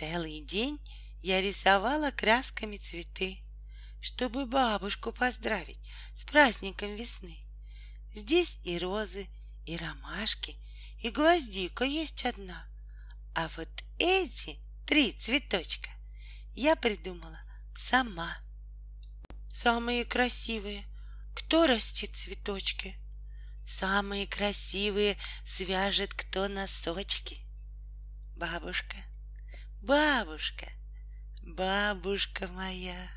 Целый 0.00 0.40
день 0.40 0.80
я 1.20 1.42
рисовала 1.42 2.10
красками 2.10 2.78
цветы, 2.78 3.42
чтобы 4.00 4.46
бабушку 4.46 5.12
поздравить 5.12 5.78
с 6.14 6.24
праздником 6.24 6.94
весны. 6.94 7.36
Здесь 8.14 8.58
и 8.64 8.78
розы, 8.78 9.28
и 9.66 9.76
ромашки, 9.76 10.56
и 11.00 11.10
гвоздика 11.10 11.84
есть 11.84 12.24
одна. 12.24 12.66
А 13.34 13.50
вот 13.58 13.68
эти 13.98 14.58
три 14.86 15.12
цветочка 15.12 15.90
я 16.54 16.76
придумала 16.76 17.38
сама. 17.76 18.38
Самые 19.50 20.06
красивые. 20.06 20.82
Кто 21.34 21.66
растит 21.66 22.16
цветочки? 22.16 22.96
Самые 23.66 24.26
красивые 24.26 25.18
свяжет 25.44 26.14
кто 26.14 26.48
носочки. 26.48 27.44
Бабушка, 28.34 28.96
бабушка, 29.82 30.66
бабушка 31.42 32.46
моя, 32.52 33.08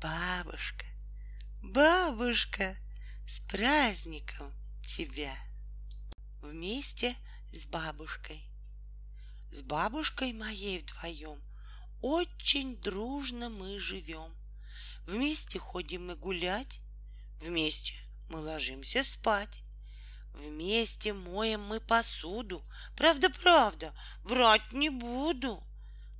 бабушка, 0.00 0.84
бабушка, 1.62 2.76
с 3.26 3.40
праздником 3.40 4.52
тебя. 4.86 5.34
Вместе 6.42 7.16
с 7.52 7.64
бабушкой. 7.64 8.44
С 9.52 9.62
бабушкой 9.62 10.34
моей 10.34 10.80
вдвоем 10.80 11.40
очень 12.02 12.76
дружно 12.82 13.48
мы 13.48 13.78
живем. 13.78 14.34
Вместе 15.06 15.58
ходим 15.58 16.08
мы 16.08 16.16
гулять, 16.16 16.80
вместе 17.40 17.94
мы 18.28 18.40
ложимся 18.40 19.02
спать. 19.02 19.63
Вместе 20.34 21.12
моем 21.12 21.62
мы 21.62 21.80
посуду. 21.80 22.62
Правда, 22.96 23.30
правда, 23.30 23.94
врать 24.24 24.72
не 24.72 24.90
буду. 24.90 25.62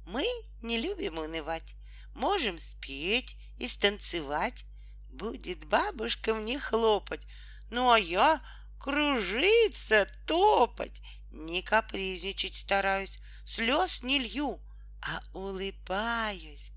Мы 0.07 0.25
не 0.63 0.79
любим 0.79 1.19
унывать. 1.19 1.75
Можем 2.15 2.59
спеть 2.59 3.37
и 3.59 3.67
станцевать. 3.67 4.65
Будет 5.11 5.67
бабушка 5.67 6.33
мне 6.33 6.59
хлопать. 6.59 7.27
Ну, 7.71 7.91
а 7.91 7.99
я 7.99 8.41
кружиться, 8.79 10.09
топать. 10.27 11.01
Не 11.31 11.63
капризничать 11.63 12.55
стараюсь, 12.55 13.19
слез 13.45 14.03
не 14.03 14.21
лью, 14.21 14.61
а 15.03 15.23
улыбаюсь. 15.33 16.71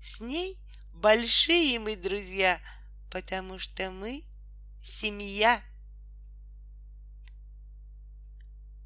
С 0.00 0.20
ней 0.20 0.58
большие 0.92 1.80
мы 1.80 1.96
друзья, 1.96 2.60
потому 3.10 3.58
что 3.58 3.90
мы 3.90 4.22
семья. 4.82 5.60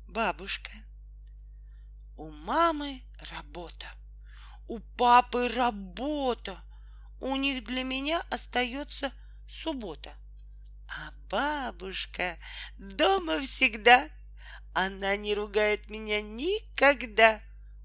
Бабушка. 0.09 0.71
У 2.17 2.31
мамы 2.31 3.03
работа, 3.31 3.87
у 4.67 4.79
папы 4.97 5.49
работа, 5.49 6.59
у 7.21 7.37
них 7.37 7.63
для 7.65 7.85
меня 7.85 8.23
остается 8.31 9.13
суббота. 9.47 10.11
А 10.89 11.13
бабушка 11.29 12.39
дома 12.79 13.39
всегда, 13.41 14.09
она 14.73 15.15
не 15.17 15.35
ругает 15.35 15.91
меня 15.91 16.23
никогда. 16.23 17.43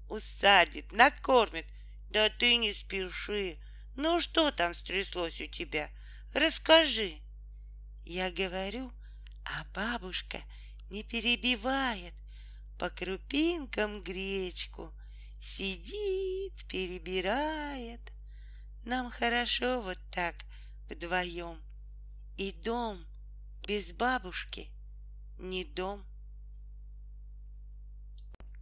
Усадит, 0.08 0.92
накормит. 0.92 1.66
Да 2.08 2.30
ты 2.30 2.56
не 2.56 2.72
спеши. 2.72 3.58
Ну 3.96 4.18
что 4.18 4.50
там 4.50 4.72
стряслось 4.72 5.42
у 5.42 5.46
тебя? 5.46 5.90
Расскажи. 6.32 7.18
Я 8.06 8.30
говорю, 8.30 8.92
а 9.44 9.64
бабушка 9.74 10.38
не 10.94 11.02
перебивает, 11.02 12.14
по 12.78 12.88
крупинкам 12.88 14.00
гречку 14.00 14.92
сидит, 15.40 16.64
перебирает. 16.68 18.00
Нам 18.84 19.10
хорошо 19.10 19.80
вот 19.80 19.98
так 20.12 20.36
вдвоем. 20.88 21.60
И 22.36 22.52
дом 22.52 23.04
без 23.66 23.92
бабушки 23.92 24.68
не 25.38 25.64
дом. 25.64 26.04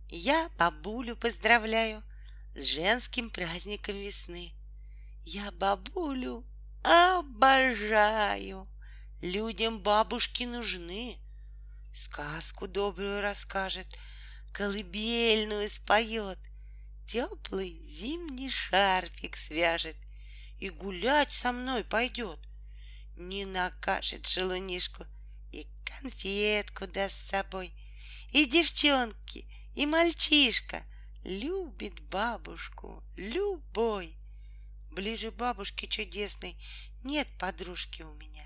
Я 0.09 0.49
бабулю 0.57 1.17
поздравляю 1.17 2.03
с 2.55 2.65
женским 2.65 3.29
праздником 3.29 3.97
весны. 3.97 4.53
Я 5.25 5.51
бабулю 5.53 6.47
обожаю. 6.83 8.67
Людям 9.21 9.81
бабушки 9.81 10.45
нужны. 10.45 11.22
Сказку 11.95 12.67
добрую 12.67 13.21
расскажет, 13.21 13.87
колыбельную 14.53 15.69
споет, 15.69 16.39
Теплый 17.07 17.79
зимний 17.85 18.49
шарфик 18.49 19.37
свяжет 19.37 19.97
И 20.59 20.71
гулять 20.71 21.33
со 21.33 21.53
мной 21.53 21.85
пойдет. 21.85 22.39
Не 23.17 23.45
накажет 23.45 24.27
шелунишку 24.27 25.05
И 25.51 25.67
конфетку 25.85 26.87
даст 26.87 27.15
с 27.15 27.31
собой. 27.31 27.75
И 28.33 28.47
девчонки, 28.47 29.47
и 29.75 29.85
мальчишка 29.85 30.83
Любит 31.25 32.01
бабушку 32.09 33.05
любой. 33.17 34.17
Ближе 34.91 35.31
бабушки 35.31 35.87
чудесной 35.87 36.57
Нет 37.05 37.29
подружки 37.39 38.03
у 38.03 38.15
меня. 38.15 38.45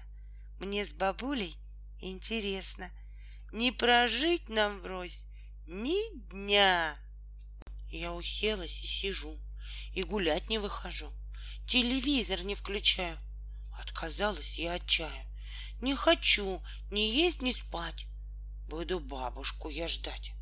Мне 0.59 0.85
с 0.85 0.93
бабулей 0.93 1.57
интересно. 2.01 2.91
Не 3.57 3.73
прожить 3.73 4.51
нам 4.51 4.81
врозь 4.81 5.25
ни 5.67 6.19
дня. 6.29 6.95
Я 7.89 8.13
уселась 8.13 8.85
и 8.85 8.87
сижу, 8.87 9.41
и 9.95 10.03
гулять 10.03 10.51
не 10.51 10.59
выхожу. 10.59 11.11
Телевизор 11.67 12.45
не 12.45 12.55
включаю. 12.55 13.17
Отказалась 13.81 14.59
я 14.59 14.75
от 14.75 14.85
чая. 14.87 15.25
Не 15.81 15.95
хочу 15.95 16.63
ни 16.91 17.01
есть, 17.01 17.41
ни 17.41 17.51
спать. 17.51 18.05
Буду 18.69 19.01
бабушку 19.01 19.71
я 19.71 19.89
ждать. 19.89 20.33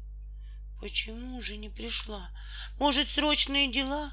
Почему 0.81 1.41
же 1.41 1.57
не 1.57 1.69
пришла? 1.69 2.29
Может, 2.81 3.13
срочные 3.13 3.71
дела? 3.71 4.11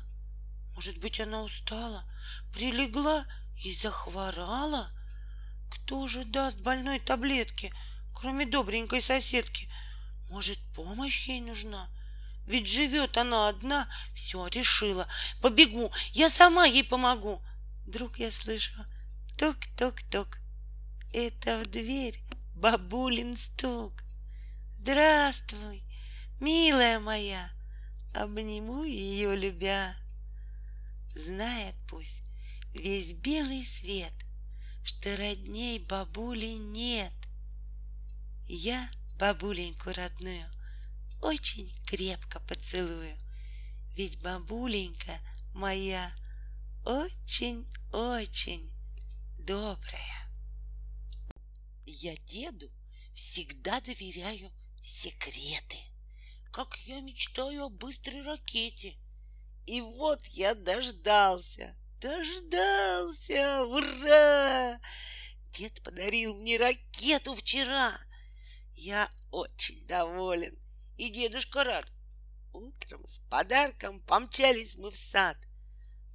Может 0.76 1.00
быть, 1.00 1.20
она 1.20 1.42
устала, 1.42 2.06
прилегла 2.54 3.26
и 3.64 3.74
захворала? 3.74 4.92
Кто 5.72 6.08
же 6.08 6.24
даст 6.24 6.60
больной 6.60 7.00
таблетки, 7.00 7.74
кроме 8.14 8.46
добренькой 8.46 9.02
соседки? 9.02 9.70
Может, 10.30 10.60
помощь 10.76 11.28
ей 11.28 11.42
нужна? 11.42 11.90
Ведь 12.48 12.68
живет 12.68 13.18
она 13.18 13.50
одна, 13.50 13.88
все 14.14 14.48
решила. 14.48 15.08
Побегу, 15.42 15.92
я 16.14 16.30
сама 16.30 16.66
ей 16.66 16.84
помогу. 16.84 17.42
Вдруг 17.86 18.18
я 18.20 18.32
слышу 18.32 18.72
тук-тук-тук. 19.38 20.40
Это 21.14 21.60
в 21.60 21.66
дверь 21.70 22.20
бабулин 22.56 23.36
стук. 23.36 24.04
Здравствуй, 24.80 25.84
милая 26.40 27.00
моя, 27.00 27.50
обниму 28.16 28.84
ее, 28.84 29.36
любя. 29.36 29.94
Знает 31.16 31.76
пусть 31.90 32.22
весь 32.74 33.14
белый 33.14 33.64
свет— 33.66 34.14
что 34.84 35.16
родней 35.16 35.80
бабули 35.80 36.58
нет. 36.58 37.12
Я 38.54 38.92
бабуленьку 39.18 39.94
родную 39.94 40.46
очень 41.22 41.74
крепко 41.86 42.42
поцелую, 42.42 43.18
ведь 43.96 44.22
бабуленька 44.22 45.18
моя 45.54 46.12
очень-очень 46.84 48.70
добрая. 49.40 50.30
Я 51.86 52.18
деду 52.18 52.70
всегда 53.14 53.80
доверяю 53.80 54.52
секреты, 54.84 55.78
как 56.52 56.78
я 56.80 57.00
мечтаю 57.00 57.68
о 57.68 57.70
быстрой 57.70 58.22
ракете. 58.22 58.98
И 59.66 59.80
вот 59.80 60.26
я 60.26 60.56
дождался— 60.56 61.74
Дождался! 62.02 63.64
Ура! 63.64 64.78
Дед 65.54 65.82
подарил 65.84 66.34
мне 66.34 66.58
ракету 66.58 67.34
вчера. 67.36 67.94
Я 68.84 69.12
очень 69.30 69.86
доволен. 69.86 70.58
И 70.98 71.12
дедушка 71.12 71.64
рад. 71.64 71.86
Утром 72.52 73.06
с 73.06 73.20
подарком 73.30 74.00
помчались 74.00 74.76
мы 74.76 74.90
в 74.90 74.96
сад. 74.96 75.38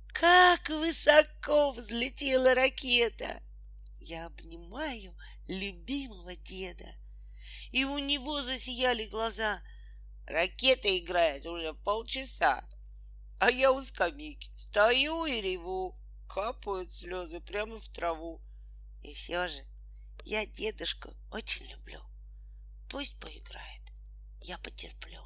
Как 0.08 0.68
высоко 0.68 1.70
взлетела 1.70 2.56
ракета! 2.56 3.40
Я 4.00 4.26
обнимаю 4.26 5.16
любимого 5.46 6.34
деда. 6.34 6.92
И 7.70 7.84
у 7.84 7.98
него 7.98 8.42
засияли 8.42 9.06
глаза. 9.06 9.62
Ракета 10.26 10.88
играет 10.98 11.46
уже 11.46 11.72
полчаса. 11.72 12.64
А 13.38 13.48
я 13.48 13.70
у 13.70 13.80
скамейки 13.80 14.50
стою 14.56 15.24
и 15.24 15.40
реву, 15.40 15.96
капают 16.28 16.92
слезы 16.92 17.38
прямо 17.40 17.78
в 17.78 17.88
траву. 17.90 18.40
И 19.04 19.14
все 19.14 19.46
же 19.46 19.60
я 20.24 20.44
дедушку 20.46 21.14
очень 21.30 21.64
люблю. 21.70 22.02
Пусть 22.88 23.18
поиграет, 23.18 23.82
я 24.40 24.58
потерплю. 24.58 25.20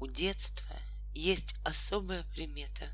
У 0.00 0.06
детства 0.06 0.76
есть 1.14 1.54
особая 1.64 2.24
примета. 2.24 2.88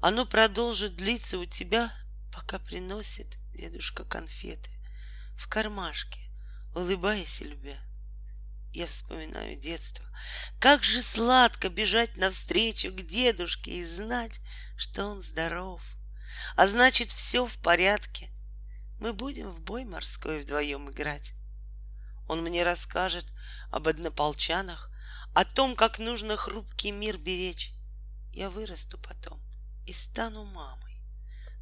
Оно 0.00 0.26
продолжит 0.26 0.96
длиться 0.96 1.38
у 1.38 1.44
тебя, 1.44 1.92
пока 2.32 2.58
приносит 2.58 3.38
дедушка 3.52 4.04
конфеты 4.04 4.70
в 5.36 5.48
кармашке, 5.48 6.20
улыбаясь 6.74 7.40
и 7.40 7.44
любя. 7.44 7.78
Я 8.72 8.86
вспоминаю 8.86 9.56
детство. 9.56 10.04
Как 10.58 10.82
же 10.82 11.00
сладко 11.00 11.68
бежать 11.68 12.16
навстречу 12.16 12.90
к 12.90 13.06
дедушке 13.06 13.78
и 13.78 13.84
знать, 13.84 14.40
что 14.76 15.06
он 15.06 15.22
здоров. 15.22 15.82
А 16.56 16.66
значит, 16.66 17.10
все 17.10 17.46
в 17.46 17.56
порядке. 17.58 18.30
Мы 18.98 19.12
будем 19.12 19.50
в 19.50 19.60
бой 19.60 19.84
морской 19.84 20.40
вдвоем 20.40 20.90
играть. 20.90 21.34
Он 22.28 22.42
мне 22.42 22.62
расскажет 22.62 23.26
об 23.70 23.88
однополчанах, 23.88 24.90
о 25.34 25.44
том, 25.44 25.74
как 25.74 25.98
нужно 25.98 26.36
хрупкий 26.36 26.90
мир 26.90 27.18
беречь. 27.18 27.72
Я 28.32 28.50
вырасту 28.50 28.98
потом 28.98 29.40
и 29.86 29.92
стану 29.92 30.44
мамой, 30.44 31.00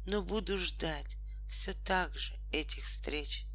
но 0.05 0.21
буду 0.21 0.57
ждать 0.57 1.17
все 1.49 1.73
так 1.73 2.17
же 2.17 2.33
этих 2.51 2.85
встреч. 2.85 3.45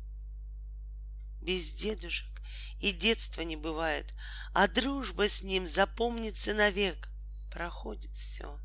Без 1.41 1.73
дедушек 1.73 2.43
и 2.81 2.93
детства 2.93 3.43
не 3.43 3.57
бывает, 3.57 4.13
а 4.53 4.69
дружба 4.69 5.29
с 5.29 5.43
ним 5.43 5.67
запомнится 5.67 6.53
навек. 6.53 7.09
Проходит 7.51 8.15
все, 8.15 8.59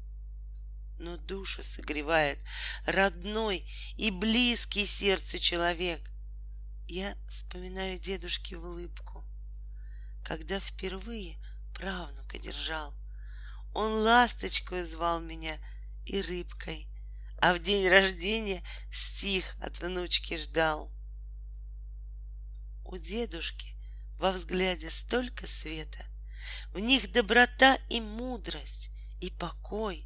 но 0.99 1.17
душу 1.17 1.63
согревает 1.63 2.39
родной 2.85 3.65
и 3.95 4.11
близкий 4.11 4.85
сердцу 4.85 5.39
человек. 5.39 6.12
Я 6.87 7.15
вспоминаю 7.29 7.97
дедушки 7.97 8.55
в 8.55 8.65
улыбку, 8.65 9.23
когда 10.23 10.59
впервые 10.59 11.37
правнука 11.73 12.37
держал. 12.37 12.93
Он 13.73 13.93
ласточкой 14.03 14.83
звал 14.83 15.19
меня 15.21 15.57
и 16.05 16.21
рыбкой, 16.21 16.87
а 17.41 17.53
в 17.53 17.59
день 17.59 17.87
рождения 17.87 18.61
стих 18.91 19.55
от 19.61 19.79
внучки 19.79 20.35
ждал. 20.35 20.91
У 22.85 22.97
дедушки 22.97 23.75
во 24.19 24.31
взгляде 24.31 24.89
столько 24.89 25.47
света, 25.47 26.05
в 26.73 26.79
них 26.79 27.11
доброта 27.11 27.77
и 27.89 28.01
мудрость, 28.01 28.91
и 29.21 29.31
покой. 29.31 30.05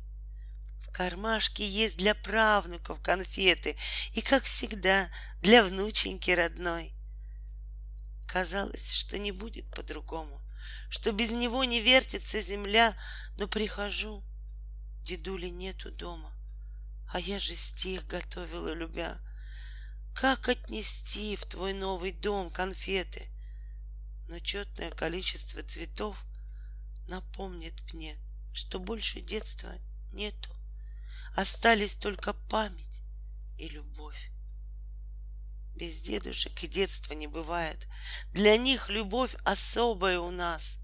Кармашке 0.98 1.64
есть 1.64 1.98
для 1.98 2.16
правнуков 2.16 3.00
конфеты, 3.04 3.78
и, 4.14 4.22
как 4.24 4.46
всегда, 4.46 5.12
для 5.44 5.64
внученьки 5.64 6.32
родной. 6.32 6.92
Казалось, 8.28 8.94
что 8.94 9.20
не 9.20 9.32
будет 9.32 9.70
по-другому, 9.76 10.42
что 10.90 11.12
без 11.12 11.30
него 11.30 11.64
не 11.66 11.82
вертится 11.82 12.42
земля, 12.42 12.98
но 13.38 13.48
прихожу, 13.48 14.24
дедули 15.04 15.50
нету 15.50 15.92
дома, 15.92 16.34
а 17.14 17.20
я 17.20 17.40
же 17.40 17.54
стих 17.54 18.08
готовила, 18.08 18.74
любя. 18.74 19.20
Как 20.16 20.50
отнести 20.50 21.36
в 21.36 21.46
твой 21.46 21.74
новый 21.74 22.12
дом 22.12 22.50
конфеты? 22.50 23.28
Но 24.30 24.40
четное 24.40 24.90
количество 24.90 25.62
цветов 25.62 26.26
напомнит 27.08 27.76
мне, 27.94 28.18
что 28.52 28.80
больше 28.80 29.22
детства 29.22 29.72
нету. 30.12 30.57
Остались 31.36 31.96
только 31.96 32.34
память 32.34 33.02
и 33.58 33.68
любовь. 33.70 34.32
Без 35.76 36.02
дедушек 36.02 36.64
и 36.64 36.68
детства 36.68 37.14
не 37.14 37.28
бывает. 37.28 37.88
Для 38.34 38.58
них 38.58 38.90
любовь 38.90 39.36
особая 39.44 40.20
у 40.20 40.32
нас. 40.32 40.80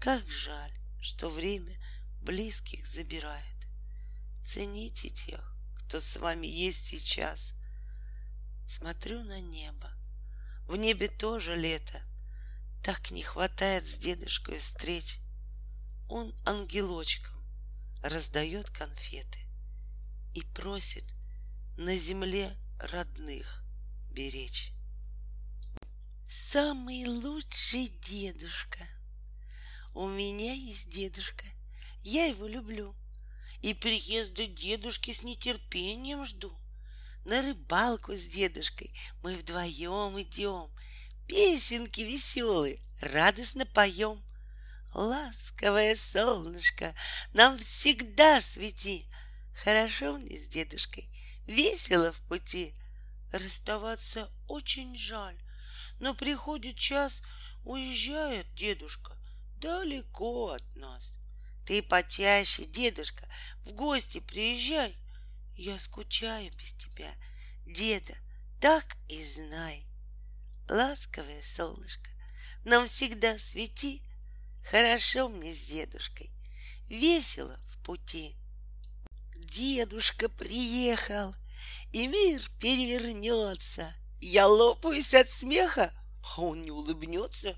Как 0.00 0.28
жаль, 0.30 0.72
что 1.00 1.28
время 1.28 1.76
близких 2.22 2.86
забирает. 2.86 3.42
Цените 4.44 5.10
тех, 5.10 5.54
кто 5.76 6.00
с 6.00 6.16
вами 6.16 6.46
есть 6.46 6.86
сейчас— 6.86 7.54
Смотрю 8.72 9.22
на 9.22 9.38
небо. 9.38 9.92
В 10.66 10.76
небе 10.76 11.08
тоже 11.08 11.56
лето. 11.56 12.00
Так 12.82 13.10
не 13.10 13.22
хватает 13.22 13.86
с 13.86 13.98
дедушкой 13.98 14.58
встреч. 14.58 15.18
Он 16.08 16.34
ангелочком 16.46 17.38
раздает 18.02 18.70
конфеты 18.70 19.38
и 20.34 20.42
просит 20.54 21.04
на 21.76 21.96
земле 21.96 22.56
родных 22.78 23.64
беречь. 24.10 24.72
Самый 26.28 27.06
лучший 27.06 27.88
дедушка. 27.88 28.86
У 29.94 30.08
меня 30.08 30.52
есть 30.52 30.88
дедушка. 30.88 31.44
Я 32.02 32.26
его 32.26 32.46
люблю. 32.46 32.94
И 33.60 33.74
приезда 33.74 34.46
дедушки 34.46 35.12
с 35.12 35.22
нетерпением 35.22 36.24
жду. 36.24 36.52
На 37.24 37.42
рыбалку 37.42 38.14
с 38.14 38.26
дедушкой 38.26 38.92
мы 39.22 39.36
вдвоем 39.36 40.20
идем, 40.20 40.70
Песенки 41.28 42.00
веселые 42.00 42.78
радостно 43.00 43.64
поем. 43.64 44.22
Ласковое 44.92 45.96
солнышко 45.96 46.94
нам 47.32 47.58
всегда 47.58 48.40
свети, 48.40 49.06
Хорошо 49.54 50.18
мне 50.18 50.38
с 50.38 50.48
дедушкой, 50.48 51.08
весело 51.46 52.12
в 52.12 52.20
пути. 52.22 52.74
Расставаться 53.30 54.30
очень 54.46 54.96
жаль, 54.96 55.38
но 55.98 56.14
приходит 56.14 56.76
час, 56.76 57.22
уезжает 57.64 58.52
дедушка 58.54 59.16
далеко 59.56 60.50
от 60.50 60.76
нас. 60.76 61.12
Ты 61.64 61.82
почаще, 61.82 62.64
дедушка, 62.64 63.26
в 63.64 63.72
гости 63.72 64.20
приезжай, 64.20 64.96
я 65.54 65.78
скучаю 65.78 66.50
без 66.58 66.74
тебя, 66.74 67.10
деда, 67.64 68.14
так 68.60 68.96
и 69.08 69.24
знай. 69.24 69.86
Ласковое 70.68 71.42
солнышко, 71.42 72.10
нам 72.64 72.86
всегда 72.86 73.38
свети, 73.38 74.02
Хорошо 74.64 75.28
мне 75.28 75.52
с 75.52 75.66
дедушкой, 75.66 76.30
весело 76.88 77.58
в 77.66 77.84
пути. 77.84 78.36
Дедушка 79.52 80.30
приехал, 80.30 81.34
и 81.92 82.06
мир 82.06 82.40
перевернется. 82.58 83.94
Я 84.18 84.46
лопаюсь 84.46 85.12
от 85.12 85.28
смеха, 85.28 85.92
а 86.22 86.40
он 86.40 86.62
не 86.62 86.70
улыбнется. 86.70 87.54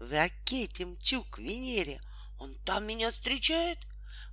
В 0.00 0.12
ракете 0.12 0.84
мчу 0.84 1.22
к 1.24 1.38
Венере, 1.38 2.00
он 2.40 2.56
там 2.64 2.86
меня 2.86 3.10
встречает. 3.10 3.78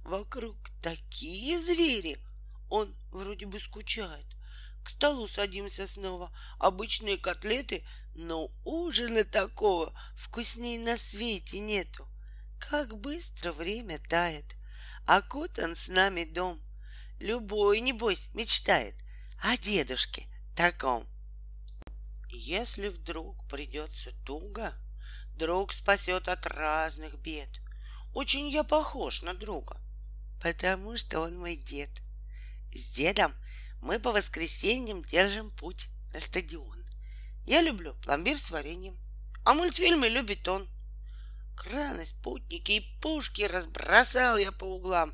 Вокруг 0.03 0.55
такие 0.81 1.59
звери— 1.59 2.17
он 2.69 2.95
вроде 3.11 3.45
бы 3.45 3.59
скучает. 3.59 4.25
К 4.83 4.89
столу 4.89 5.27
садимся 5.27 5.87
снова. 5.87 6.31
Обычные 6.57 7.17
котлеты, 7.17 7.83
но 8.15 8.49
ужина 8.63 9.23
такого 9.25 9.93
вкусней 10.15 10.79
на 10.79 10.97
свете 10.97 11.59
нету. 11.59 12.07
Как 12.59 12.97
быстро 12.97 13.51
время 13.51 13.99
тает. 14.09 14.55
Окутан 15.05 15.75
с 15.75 15.87
нами 15.87 16.23
дом. 16.23 16.59
Любой, 17.19 17.79
небось, 17.81 18.29
мечтает 18.33 18.95
о 19.41 19.57
дедушке 19.57 20.27
таком. 20.55 21.05
Если 22.29 22.87
вдруг 22.87 23.47
придется 23.47 24.11
туго, 24.25 24.73
друг 25.35 25.73
спасет 25.73 26.27
от 26.27 26.45
разных 26.45 27.19
бед. 27.19 27.49
Очень 28.13 28.49
я 28.49 28.63
похож 28.63 29.21
на 29.21 29.33
друга, 29.33 29.77
потому 30.41 30.97
что 30.97 31.21
он 31.21 31.37
мой 31.37 31.55
дед— 31.55 31.89
с 32.73 32.89
дедом 32.91 33.33
мы 33.81 33.99
по 33.99 34.11
воскресеньям 34.11 35.01
держим 35.01 35.49
путь 35.51 35.87
на 36.13 36.19
стадион. 36.19 36.85
Я 37.45 37.61
люблю 37.61 37.95
пломбир 38.03 38.37
с 38.37 38.51
вареньем, 38.51 38.95
а 39.43 39.53
мультфильмы 39.53 40.07
любит 40.07 40.47
он. 40.47 40.67
Краны, 41.55 42.05
спутники 42.05 42.73
и 42.73 42.99
пушки 43.01 43.41
разбросал 43.41 44.37
я 44.37 44.51
по 44.51 44.65
углам. 44.65 45.13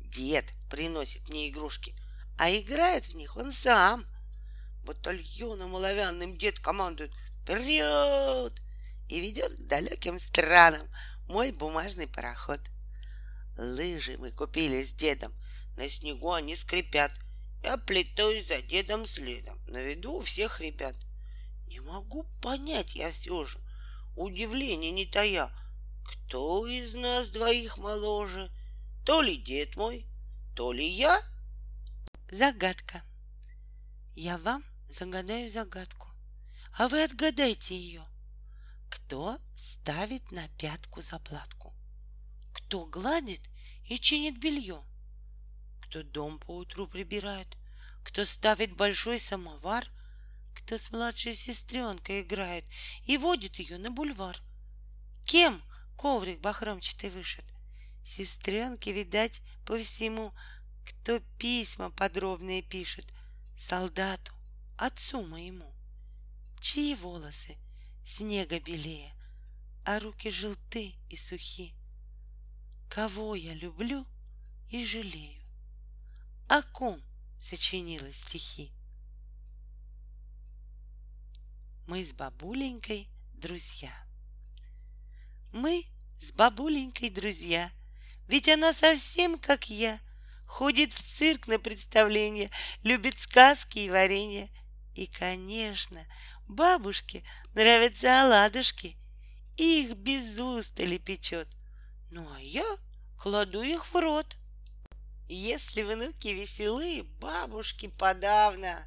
Дед 0.00 0.52
приносит 0.68 1.28
мне 1.28 1.48
игрушки, 1.48 1.94
а 2.36 2.50
играет 2.50 3.06
в 3.06 3.14
них 3.14 3.36
он 3.36 3.52
сам. 3.52 4.06
Батальоном 4.84 5.74
оловянным 5.74 6.38
дед 6.38 6.58
командует 6.60 7.12
«Вперед!» 7.42 8.52
и 9.08 9.20
ведет 9.20 9.52
к 9.52 9.66
далеким 9.66 10.18
странам 10.18 10.86
мой 11.28 11.52
бумажный 11.52 12.06
пароход. 12.06 12.60
Лыжи 13.56 14.16
мы 14.18 14.30
купили 14.30 14.84
с 14.84 14.92
дедом— 14.92 15.34
на 15.78 15.88
снегу 15.88 16.32
они 16.32 16.56
скрипят. 16.56 17.12
Я 17.62 17.76
плетаюсь 17.76 18.48
за 18.48 18.60
дедом 18.60 19.06
следом. 19.06 19.60
На 19.68 19.80
виду 19.80 20.14
у 20.14 20.22
всех 20.22 20.60
ребят. 20.60 20.96
Не 21.68 21.78
могу 21.78 22.24
понять 22.42 22.96
я 22.96 23.10
все 23.10 23.44
же, 23.44 23.60
удивление 24.16 24.90
не 24.90 25.06
тая, 25.06 25.52
кто 26.04 26.66
из 26.66 26.94
нас 26.94 27.28
двоих 27.28 27.78
моложе, 27.78 28.50
то 29.04 29.20
ли 29.20 29.36
дед 29.36 29.76
мой, 29.76 30.04
то 30.58 30.72
ли 30.72 30.84
я? 30.84 31.16
Загадка. 32.32 33.04
Я 34.16 34.38
вам 34.38 34.64
загадаю 34.88 35.48
загадку, 35.48 36.08
а 36.72 36.88
вы 36.88 37.04
отгадайте 37.04 37.76
ее. 37.76 38.02
Кто 38.90 39.38
ставит 39.54 40.32
на 40.32 40.48
пятку 40.58 41.00
заплатку? 41.00 41.72
Кто 42.52 42.86
гладит 42.86 43.40
и 43.84 44.00
чинит 44.00 44.40
белье? 44.40 44.82
Кто 45.82 46.02
дом 46.02 46.40
по 46.40 46.56
утру 46.56 46.88
прибирает? 46.88 47.56
Кто 48.02 48.24
ставит 48.24 48.74
большой 48.74 49.20
самовар? 49.20 49.86
Кто 50.56 50.76
с 50.76 50.90
младшей 50.90 51.36
сестренкой 51.36 52.22
играет 52.22 52.64
и 53.06 53.16
водит 53.16 53.60
ее 53.60 53.78
на 53.78 53.92
бульвар? 53.92 54.42
Кем 55.24 55.62
коврик 55.96 56.40
бахромчатый 56.40 57.10
вышит? 57.10 57.44
Сестренке, 58.04 58.92
видать, 58.92 59.40
по 59.68 59.76
всему, 59.76 60.32
кто 60.86 61.20
письма 61.36 61.90
подробные 61.90 62.62
пишет 62.62 63.04
солдату, 63.54 64.32
отцу 64.78 65.20
моему. 65.26 65.70
Чьи 66.58 66.94
волосы 66.94 67.54
снега 68.02 68.60
белее, 68.60 69.12
а 69.84 69.98
руки 70.00 70.30
желты 70.30 70.94
и 71.10 71.16
сухи? 71.16 71.74
Кого 72.88 73.34
я 73.34 73.52
люблю 73.52 74.06
и 74.70 74.82
жалею? 74.86 75.42
О 76.48 76.62
ком 76.62 77.02
сочинила 77.38 78.10
стихи? 78.10 78.72
Мы 81.86 82.06
с 82.06 82.14
бабуленькой 82.14 83.06
друзья. 83.34 83.92
Мы 85.52 85.84
с 86.16 86.32
бабуленькой 86.32 87.10
друзья, 87.10 87.70
ведь 88.28 88.48
она 88.48 88.72
совсем 88.72 89.38
как 89.38 89.70
я, 89.70 89.98
ходит 90.46 90.92
в 90.92 91.02
цирк 91.02 91.48
на 91.48 91.58
представление, 91.58 92.50
любит 92.82 93.18
сказки 93.18 93.80
и 93.80 93.90
варенье. 93.90 94.48
И, 94.94 95.06
конечно, 95.06 96.00
бабушке 96.46 97.24
нравятся 97.54 98.22
оладушки, 98.22 98.96
их 99.56 99.94
без 99.94 100.38
устали 100.38 100.98
печет. 100.98 101.48
Ну, 102.10 102.26
а 102.34 102.40
я 102.40 102.64
кладу 103.18 103.62
их 103.62 103.86
в 103.86 103.94
рот. 103.96 104.36
Если 105.28 105.82
внуки 105.82 106.28
веселые, 106.28 107.02
бабушки 107.02 107.88
подавно. 107.88 108.86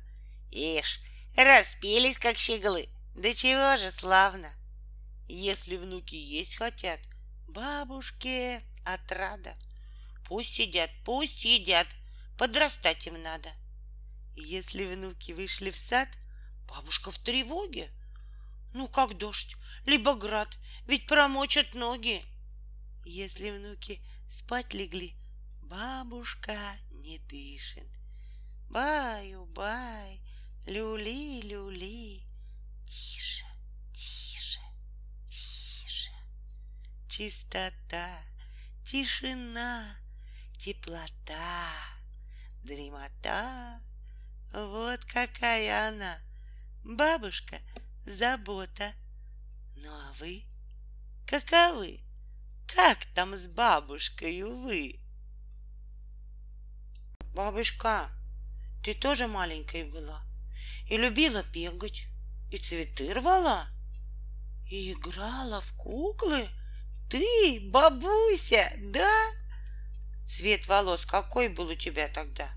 Ишь, 0.50 1.02
распелись, 1.38 2.18
как 2.18 2.38
щеглы. 2.38 2.90
Да 3.16 3.34
чего 3.34 3.78
же 3.78 3.92
славно. 3.92 4.50
Если 5.28 5.78
внуки 5.78 6.16
есть 6.16 6.56
хотят, 6.56 7.00
бабушке 7.48 8.62
отрада. 8.86 9.56
Пусть 10.26 10.54
сидят, 10.54 10.90
пусть 11.04 11.46
едят, 11.46 11.88
подрастать 12.38 13.08
им 13.08 13.22
надо. 13.22 13.50
Если 14.36 14.86
внуки 14.86 15.34
вышли 15.34 15.70
в 15.70 15.76
сад, 15.76 16.10
бабушка 16.68 17.12
в 17.12 17.18
тревоге. 17.18 17.90
Ну, 18.74 18.88
как 18.88 19.18
дождь, 19.18 19.56
либо 19.86 20.16
град, 20.16 20.58
ведь 20.88 21.08
промочат 21.08 21.76
ноги. 21.76 22.24
Если 23.06 23.50
внуки 23.50 24.00
спать 24.30 24.74
легли, 24.74 25.14
бабушка 25.64 26.58
не 26.92 27.18
дышит. 27.20 27.88
Баю-бай, 28.70 30.22
люли-люли, 30.66 32.22
тише, 32.86 33.46
тише, 33.94 34.62
тише. 35.28 36.12
Чистота, 37.10 38.10
тишина, 38.92 39.86
теплота, 40.58 41.72
дремота. 42.62 43.80
Вот 44.52 45.06
какая 45.06 45.88
она, 45.88 46.20
бабушка, 46.84 47.62
забота. 48.06 48.92
Ну 49.78 49.90
а 49.90 50.12
вы 50.20 50.44
каковы? 51.26 52.02
Как 52.68 53.06
там 53.14 53.38
с 53.38 53.48
бабушкой, 53.48 54.44
вы? 54.44 55.00
Бабушка, 57.34 58.10
ты 58.84 58.94
тоже 58.94 59.28
маленькой 59.28 59.86
была 59.86 60.22
и 60.90 60.98
любила 60.98 61.44
бегать, 61.54 62.08
и 62.52 62.58
цветы 62.58 63.14
рвала, 63.14 63.68
и 64.70 64.92
играла 64.92 65.62
в 65.62 65.78
куклы. 65.78 66.50
Ты, 67.12 67.60
бабуся, 67.70 68.74
да? 68.78 69.12
Цвет 70.26 70.68
волос 70.68 71.06
какой 71.06 71.50
был 71.50 71.68
у 71.68 71.76
тебя 71.76 72.08
тогда? 72.08 72.50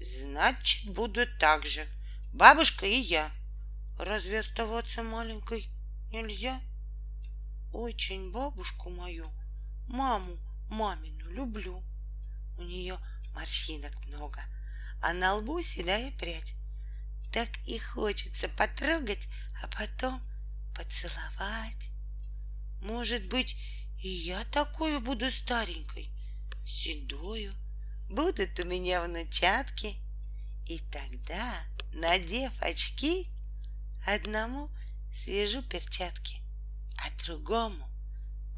Значит, 0.00 0.92
буду 0.92 1.26
так 1.40 1.66
же. 1.66 1.84
Бабушка 2.32 2.86
и 2.86 2.96
я. 2.96 3.30
Разве 3.98 4.40
оставаться 4.40 5.02
маленькой 5.02 5.68
нельзя?— 6.12 6.60
очень 7.72 8.32
бабушку 8.32 8.90
мою, 8.90 9.30
маму 9.86 10.36
мамину 10.68 11.30
люблю. 11.30 11.84
У 12.58 12.62
нее 12.62 12.98
морщинок 13.32 13.92
много, 14.06 14.42
а 15.00 15.12
на 15.12 15.36
лбу 15.36 15.60
седая 15.60 16.10
прядь. 16.18 16.54
Так 17.32 17.48
и 17.68 17.78
хочется 17.78 18.48
потрогать, 18.48 19.28
а 19.62 19.68
потом 19.68 20.20
поцеловать. 20.74 21.90
Может 22.80 23.28
быть, 23.28 23.56
и 24.02 24.08
я 24.08 24.44
такую 24.46 25.00
буду 25.00 25.30
старенькой, 25.30 26.08
седою. 26.66 27.52
Будут 28.08 28.58
у 28.58 28.66
меня 28.66 29.02
внучатки. 29.02 29.96
И 30.66 30.78
тогда, 30.90 31.54
надев 31.92 32.52
очки, 32.62 33.28
одному 34.06 34.70
свяжу 35.12 35.62
перчатки 35.62 36.40
а 37.02 37.10
другому 37.24 37.88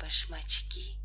башмачки. 0.01 0.99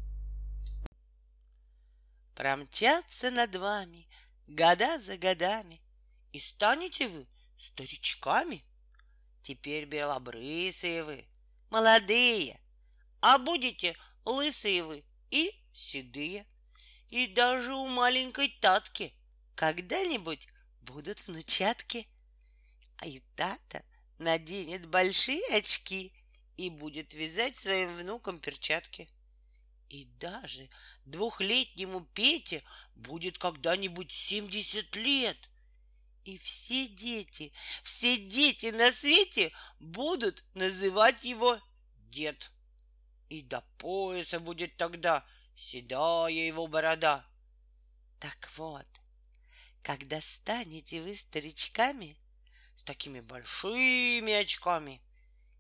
Промчатся 2.35 3.31
над 3.31 3.55
вами 3.55 4.07
года 4.47 4.99
за 4.99 5.17
годами, 5.17 5.81
И 6.33 6.39
станете 6.39 7.07
вы 7.07 7.27
старичками. 7.57 8.63
Теперь 9.41 9.85
белобрысые 9.85 11.03
вы, 11.03 11.25
молодые, 11.69 12.59
А 13.21 13.37
будете 13.37 13.95
лысые 14.25 14.83
вы 14.83 15.03
и 15.31 15.51
седые. 15.73 16.45
И 17.09 17.27
даже 17.27 17.73
у 17.73 17.87
маленькой 17.87 18.49
татки 18.49 19.13
Когда-нибудь 19.55 20.47
будут 20.81 21.25
внучатки. 21.25 22.07
А 22.97 23.07
и 23.07 23.21
тата 23.35 23.83
наденет 24.17 24.87
большие 24.87 25.41
очки 25.55 26.13
и 26.57 26.69
будет 26.69 27.13
вязать 27.13 27.57
своим 27.57 27.95
внукам 27.95 28.39
перчатки. 28.39 29.09
И 29.89 30.05
даже 30.19 30.69
двухлетнему 31.05 32.01
Пете 32.13 32.63
будет 32.95 33.37
когда-нибудь 33.37 34.11
семьдесят 34.11 34.95
лет. 34.95 35.49
И 36.25 36.37
все 36.37 36.87
дети, 36.87 37.53
все 37.83 38.17
дети 38.17 38.67
на 38.67 38.91
свете 38.91 39.53
будут 39.79 40.43
называть 40.55 41.23
его 41.23 41.57
дед. 42.09 42.51
И 43.29 43.41
до 43.41 43.61
пояса 43.77 44.39
будет 44.39 44.77
тогда 44.77 45.25
седая 45.55 46.31
его 46.31 46.67
борода. 46.67 47.25
Так 48.19 48.49
вот, 48.57 48.87
когда 49.83 50.21
станете 50.21 51.01
вы 51.01 51.15
старичками 51.15 52.17
с 52.75 52.83
такими 52.83 53.19
большими 53.19 54.33
очками— 54.33 55.01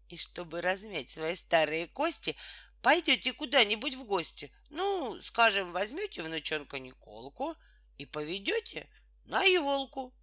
и 0.09 0.17
чтобы 0.17 0.61
размять 0.61 1.11
свои 1.11 1.35
старые 1.35 1.85
кости, 1.87 2.35
пойдете 2.81 3.33
куда-нибудь 3.33 3.93
в 3.95 4.05
гости. 4.05 4.49
Ну, 4.69 5.19
скажем, 5.21 5.73
возьмете 5.73 6.23
внучонка 6.23 6.79
Николку 6.79 7.55
и 7.97 8.05
поведете 8.05 8.89
на 9.25 9.43
елку. 9.43 10.13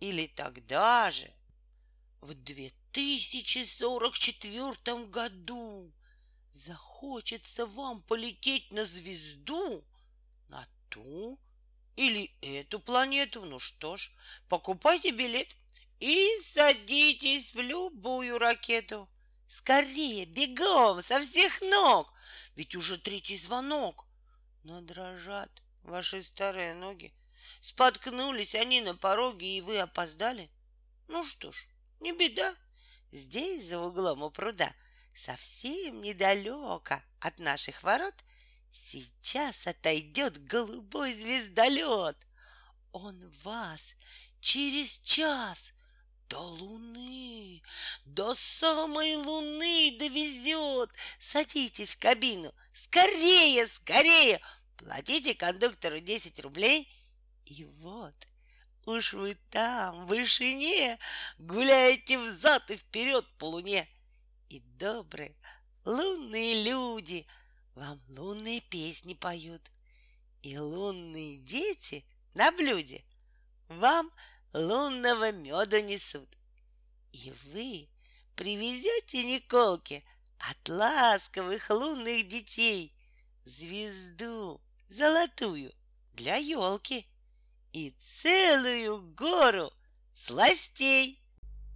Или 0.00 0.26
тогда 0.26 1.10
же, 1.10 1.30
в 2.20 2.34
2044 2.34 5.06
году, 5.06 5.92
захочется 6.52 7.66
вам 7.66 8.02
полететь 8.02 8.72
на 8.72 8.84
звезду, 8.84 9.84
на 10.48 10.66
ту 10.88 11.38
или 11.96 12.30
эту 12.42 12.78
планету. 12.78 13.44
Ну 13.44 13.58
что 13.58 13.96
ж, 13.96 14.10
покупайте 14.48 15.10
билет 15.10 15.48
и 15.98 16.28
садитесь 16.40 17.54
в 17.54 17.60
любую 17.60 18.38
ракету. 18.38 19.08
Скорее, 19.48 20.24
бегом, 20.24 21.02
со 21.02 21.20
всех 21.20 21.60
ног, 21.62 22.12
ведь 22.54 22.74
уже 22.74 22.98
третий 22.98 23.36
звонок. 23.36 24.06
Но 24.62 24.80
дрожат 24.80 25.50
ваши 25.82 26.22
старые 26.22 26.74
ноги. 26.74 27.12
Споткнулись 27.60 28.54
они 28.54 28.80
на 28.80 28.94
пороге, 28.94 29.58
и 29.58 29.60
вы 29.60 29.78
опоздали. 29.78 30.50
Ну 31.08 31.22
что 31.24 31.52
ж, 31.52 31.66
не 32.00 32.12
беда. 32.12 32.54
Здесь, 33.10 33.66
за 33.66 33.78
углом 33.78 34.22
у 34.22 34.30
пруда, 34.30 34.72
совсем 35.14 36.00
недалеко 36.00 37.02
от 37.20 37.38
наших 37.38 37.82
ворот, 37.82 38.14
сейчас 38.70 39.66
отойдет 39.66 40.44
голубой 40.46 41.14
звездолет. 41.14 42.16
Он 42.92 43.18
вас 43.42 43.94
через 44.40 44.98
час 44.98 45.72
До 46.28 46.40
луны, 46.40 47.62
до 48.06 48.32
самой 48.32 49.16
луны 49.16 49.96
довезет. 49.98 50.90
Садитесь 51.18 51.94
в 51.94 51.98
кабину. 51.98 52.54
Скорее, 52.72 53.66
скорее. 53.66 54.40
Платите 54.78 55.34
кондуктору 55.34 56.00
10 56.00 56.40
рублей. 56.40 56.88
И 57.44 57.64
вот, 57.80 58.14
уж 58.86 59.12
вы 59.12 59.36
там, 59.50 60.06
в 60.06 60.08
вышине, 60.08 60.98
гуляете 61.36 62.18
взад 62.18 62.70
и 62.70 62.76
вперед 62.76 63.26
по 63.36 63.50
луне. 63.50 63.86
И 64.52 64.60
добрые 64.76 65.34
лунные 65.86 66.62
люди 66.62 67.26
вам 67.74 67.98
лунные 68.10 68.60
песни 68.60 69.14
поют. 69.14 69.62
И 70.42 70.58
лунные 70.58 71.38
дети 71.38 72.04
на 72.34 72.52
блюде 72.52 73.02
вам 73.68 74.12
лунного 74.52 75.32
меда 75.32 75.80
несут. 75.80 76.28
И 77.12 77.32
вы 77.46 77.88
привезете 78.36 79.24
Николке 79.24 80.04
от 80.36 80.68
ласковых 80.68 81.70
лунных 81.70 82.28
детей 82.28 82.92
звезду 83.46 84.60
золотую 84.90 85.72
для 86.12 86.36
елки 86.36 87.06
и 87.72 87.88
целую 87.92 89.00
гору 89.14 89.72
сластей. 90.12 91.18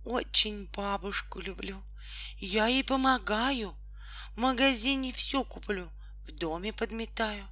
Очень 0.05 0.67
бабушку 0.67 1.41
люблю. 1.41 1.83
Я 2.39 2.67
ей 2.67 2.85
помогаю. 2.85 3.77
В 4.35 4.41
магазине 4.41 5.13
все 5.13 5.45
куплю, 5.45 5.91
в 6.27 6.33
доме 6.33 6.73
подметаю. 6.73 7.47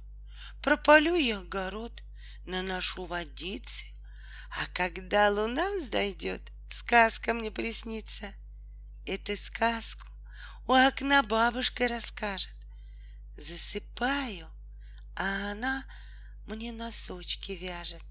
Пропалю 0.61 1.15
я 1.15 1.39
огород, 1.39 2.03
наношу 2.45 3.05
водицы. 3.05 3.85
А 4.51 4.67
когда 4.73 5.29
луна 5.29 5.69
взойдет, 5.79 6.41
сказка 6.71 7.33
мне 7.33 7.51
приснится. 7.51 8.33
Эту 9.05 9.35
сказку 9.37 10.07
у 10.67 10.73
окна 10.73 11.21
бабушка 11.23 11.87
расскажет. 11.87 12.55
Засыпаю, 13.37 14.47
а 15.15 15.51
она 15.51 15.85
мне 16.47 16.71
носочки 16.71 17.51
вяжет, 17.51 18.03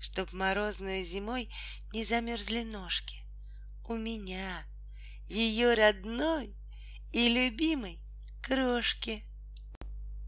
Чтоб 0.00 0.32
морозную 0.32 1.04
зимой 1.04 1.50
не 1.92 2.04
замерзли 2.04 2.62
ножки. 2.62 3.22
У 3.84 3.94
меня, 3.94 4.64
ее 5.28 5.74
родной 5.74 6.54
и 7.12 7.28
любимой 7.28 8.00
крошки. 8.42 9.24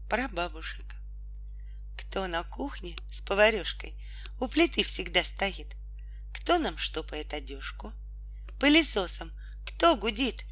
Про 0.09 0.27
бабушек. 0.27 0.95
Кто 1.97 2.27
на 2.27 2.43
кухне 2.43 2.95
с 3.09 3.21
поварешкой 3.21 3.93
у 4.39 4.47
плиты 4.47 4.83
всегда 4.83 5.23
стоит? 5.23 5.75
Кто 6.33 6.57
нам 6.57 6.77
штопает 6.77 7.33
одежку? 7.33 7.93
Пылесосом 8.59 9.31
кто 9.65 9.95
гудит? 9.95 10.43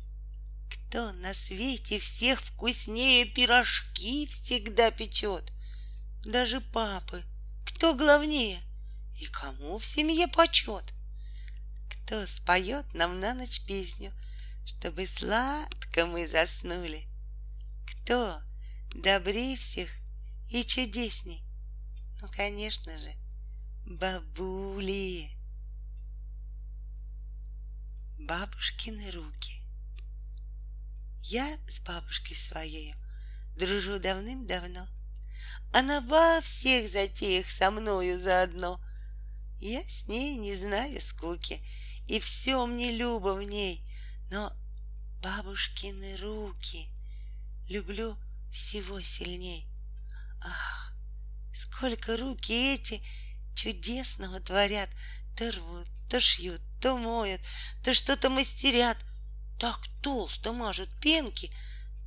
Кто 0.70 1.12
на 1.14 1.34
свете 1.34 2.00
всех 2.00 2.42
вкуснее 2.42 3.26
пирожки 3.26 4.28
всегда 4.28 4.92
печет? 4.92 5.52
Даже 6.24 6.62
папы. 6.62 7.24
Кто 7.66 7.94
главнее? 7.94 8.60
И 9.20 9.26
кому 9.26 9.78
в 9.78 9.86
семье 9.86 10.28
почет? 10.28 10.84
Кто 11.90 12.26
споет 12.26 12.94
нам 12.94 13.20
на 13.20 13.34
ночь 13.34 13.62
песню, 13.66 14.12
чтобы 14.70 15.08
сладко 15.08 16.06
мы 16.06 16.28
заснули? 16.28 17.08
Кто 17.88 18.40
добрее 18.94 19.58
всех 19.58 19.90
и 20.52 20.64
чудесней? 20.64 21.44
Ну, 22.22 22.28
конечно 22.30 22.98
же, 23.00 23.14
бабули. 23.86 25.32
Бабушкины 28.20 29.10
руки. 29.12 29.64
Я 31.24 31.58
с 31.68 31.80
бабушкой 31.82 32.36
своей 32.36 32.94
дружу 33.58 34.00
давным-давно. 34.00 34.88
Она 35.74 36.02
во 36.02 36.42
всех 36.42 36.92
затеях 36.92 37.50
со 37.50 37.72
мною 37.72 38.20
заодно. 38.20 38.80
Я 39.60 39.84
с 39.84 40.08
ней 40.08 40.38
не 40.38 40.56
знаю 40.56 41.02
скуки, 41.02 41.60
и 42.08 42.20
все 42.20 42.66
мне 42.68 42.92
любо 42.92 43.34
в 43.34 43.42
ней, 43.42 43.84
но 44.32 44.56
бабушкины 45.22 46.18
руки 46.18 46.88
люблю 47.68 48.18
всего 48.52 49.02
сильней. 49.02 49.68
Ах, 50.42 50.90
Сколько 51.60 52.16
руки 52.16 52.74
эти 52.76 53.04
чудесного 53.54 54.40
творят, 54.40 54.90
то 55.36 55.52
рвут, 55.52 55.88
то 56.10 56.20
шьют, 56.22 56.62
то 56.82 56.96
моют, 56.98 57.42
то 57.84 57.94
что-то 57.94 58.30
мастерят, 58.30 58.98
так 59.60 59.80
толсто 60.02 60.54
мажут 60.54 60.90
пенки, 61.02 61.52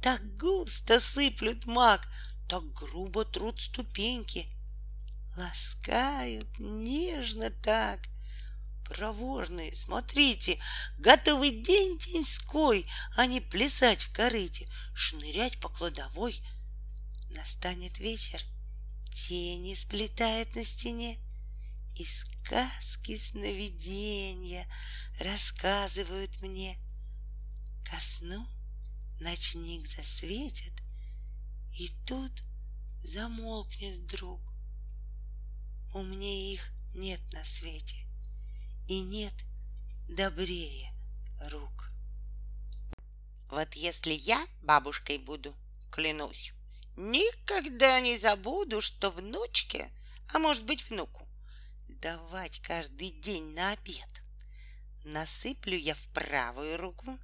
так 0.00 0.20
густо 0.38 1.00
сыплют 1.00 1.66
мак, 1.66 2.08
так 2.48 2.64
грубо 2.72 3.26
трут 3.26 3.60
ступеньки, 3.60 4.46
ласкают 5.36 6.48
нежно 6.58 7.50
так. 7.50 8.00
Проворные, 8.84 9.74
смотрите, 9.74 10.58
готовый 10.98 11.62
день 11.62 11.98
деньской, 11.98 12.86
а 13.16 13.26
не 13.26 13.40
плясать 13.40 14.02
в 14.02 14.12
корыте, 14.12 14.68
шнырять 14.94 15.58
по 15.60 15.68
кладовой. 15.68 16.42
Настанет 17.30 17.98
вечер, 17.98 18.42
тени 19.10 19.74
сплетает 19.74 20.54
на 20.54 20.64
стене, 20.64 21.18
И 21.94 22.04
сказки 22.04 23.16
сновидения 23.16 24.66
рассказывают 25.20 26.40
мне. 26.40 26.78
Ко 27.84 27.98
сну 28.00 28.46
ночник 29.20 29.86
засветит, 29.86 30.72
И 31.72 31.88
тут 32.06 32.32
замолкнет 33.02 33.96
вдруг. 33.98 34.40
Умнее 35.94 36.54
их 36.54 36.72
нет 36.94 37.20
на 37.32 37.44
свете, 37.44 38.06
И 38.92 39.00
нет 39.00 39.32
добрее 40.06 40.92
рук. 41.50 41.90
Вот 43.48 43.72
если 43.72 44.12
я 44.12 44.46
бабушкой 44.60 45.16
буду, 45.16 45.54
клянусь, 45.90 46.52
Никогда 46.96 48.00
не 48.00 48.18
забуду, 48.18 48.82
что 48.82 49.10
внучке, 49.10 49.90
а 50.34 50.38
может 50.38 50.66
быть 50.66 50.90
внуку, 50.90 51.26
давать 51.88 52.60
каждый 52.60 53.12
день 53.12 53.54
на 53.54 53.72
обед. 53.72 54.22
Насыплю 55.04 55.78
я 55.78 55.94
в 55.94 56.08
правую 56.08 56.76
руку, 56.76 57.18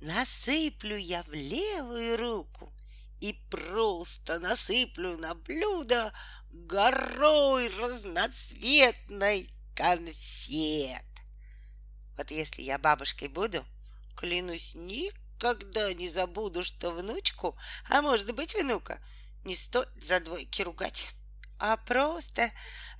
насыплю 0.00 0.96
я 0.96 1.24
в 1.24 1.32
левую 1.32 2.16
руку 2.16 2.72
и 3.20 3.32
просто 3.50 4.38
насыплю 4.38 5.18
на 5.18 5.34
блюдо 5.34 6.12
горой 6.52 7.66
разноцветной 7.80 9.50
конфет. 9.74 11.04
Вот 12.16 12.30
если 12.30 12.62
я 12.62 12.78
бабушкой 12.78 13.28
буду, 13.28 13.64
клянусь, 14.16 14.74
никогда 14.74 15.92
не 15.94 16.08
забуду, 16.08 16.62
что 16.62 16.90
внучку, 16.90 17.56
а 17.88 18.02
может 18.02 18.34
быть 18.34 18.54
внука, 18.54 19.00
не 19.44 19.56
стоит 19.56 19.88
за 20.00 20.20
двойки 20.20 20.62
ругать, 20.62 21.08
а 21.58 21.76
просто 21.76 22.50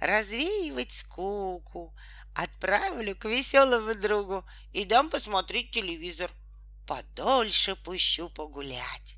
развеивать 0.01 0.93
скуку. 0.93 1.95
Отправлю 2.35 3.15
к 3.15 3.27
веселому 3.27 3.95
другу 3.95 4.45
и 4.73 4.85
дам 4.85 5.09
посмотреть 5.09 5.71
телевизор. 5.71 6.31
Подольше 6.85 7.77
пущу 7.77 8.29
погулять. 8.29 9.17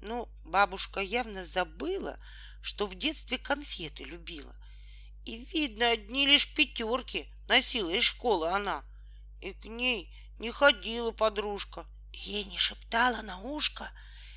Ну, 0.00 0.28
бабушка 0.44 1.00
явно 1.00 1.44
забыла, 1.44 2.18
что 2.60 2.86
в 2.86 2.96
детстве 2.96 3.38
конфеты 3.38 4.02
любила. 4.02 4.54
И, 5.28 5.36
видно, 5.52 5.90
одни 5.90 6.26
лишь 6.26 6.52
пятерки 6.54 7.28
носила 7.48 7.90
из 7.90 8.02
школы 8.02 8.48
она. 8.48 8.82
И 9.40 9.52
к 9.52 9.66
ней 9.66 10.12
не 10.38 10.50
ходила 10.50 11.12
подружка— 11.12 11.86
Ей 12.24 12.44
не 12.44 12.58
шептала 12.58 13.22
на 13.22 13.40
ушко, 13.40 13.90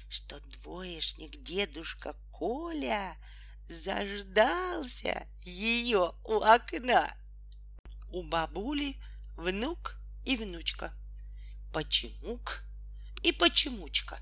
что 0.08 0.40
двоечник 0.40 1.42
дедушка 1.42 2.16
Коля 2.32 3.18
заждался 3.68 5.28
ее 5.42 6.14
у 6.24 6.42
окна. 6.42 7.12
У 8.12 8.22
бабули 8.22 8.98
внук 9.36 9.98
и 10.26 10.38
внучка, 10.38 10.94
почемук 11.74 12.64
и 13.24 13.32
почемучка. 13.32 14.20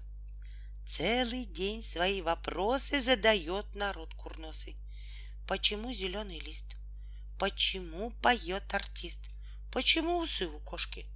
Целый 0.87 1.43
день 1.43 1.83
свои 1.83 2.21
вопросы 2.21 3.01
задает 3.01 3.75
народ 3.75 4.13
курносый. 4.13 4.77
Почему 5.49 5.91
зеленый 5.91 6.37
лист? 6.41 6.77
Почему 7.39 8.11
поет 8.21 8.71
артист? 8.71 9.31
Почему 9.71 10.19
усы 10.19 10.45
у 10.45 10.59
кошки? 10.59 11.07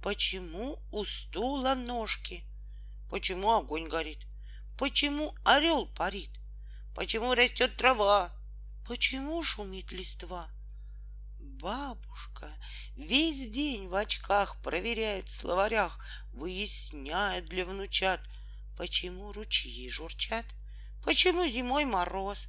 Почему 0.00 0.78
у 0.92 1.04
стула 1.04 1.74
ножки? 1.74 2.44
Почему 3.10 3.50
огонь 3.50 3.88
горит? 3.88 4.20
Почему 4.78 5.34
орел 5.44 5.86
парит? 5.86 6.30
Почему 6.94 7.34
растет 7.34 7.76
трава? 7.76 8.30
Почему 8.86 9.42
шумит 9.42 9.90
листва? 9.90 10.48
бабушка 11.40 12.48
весь 12.94 13.48
день 13.50 13.88
в 13.88 13.96
очках 13.96 14.62
проверяет 14.62 15.28
в 15.28 15.32
словарях, 15.32 15.98
выясняет 16.32 17.46
для 17.46 17.64
внучат, 17.64 18.20
почему 18.78 19.32
ручьи 19.32 19.90
журчат, 19.90 20.46
почему 21.04 21.44
зимой 21.48 21.86
мороз, 21.86 22.46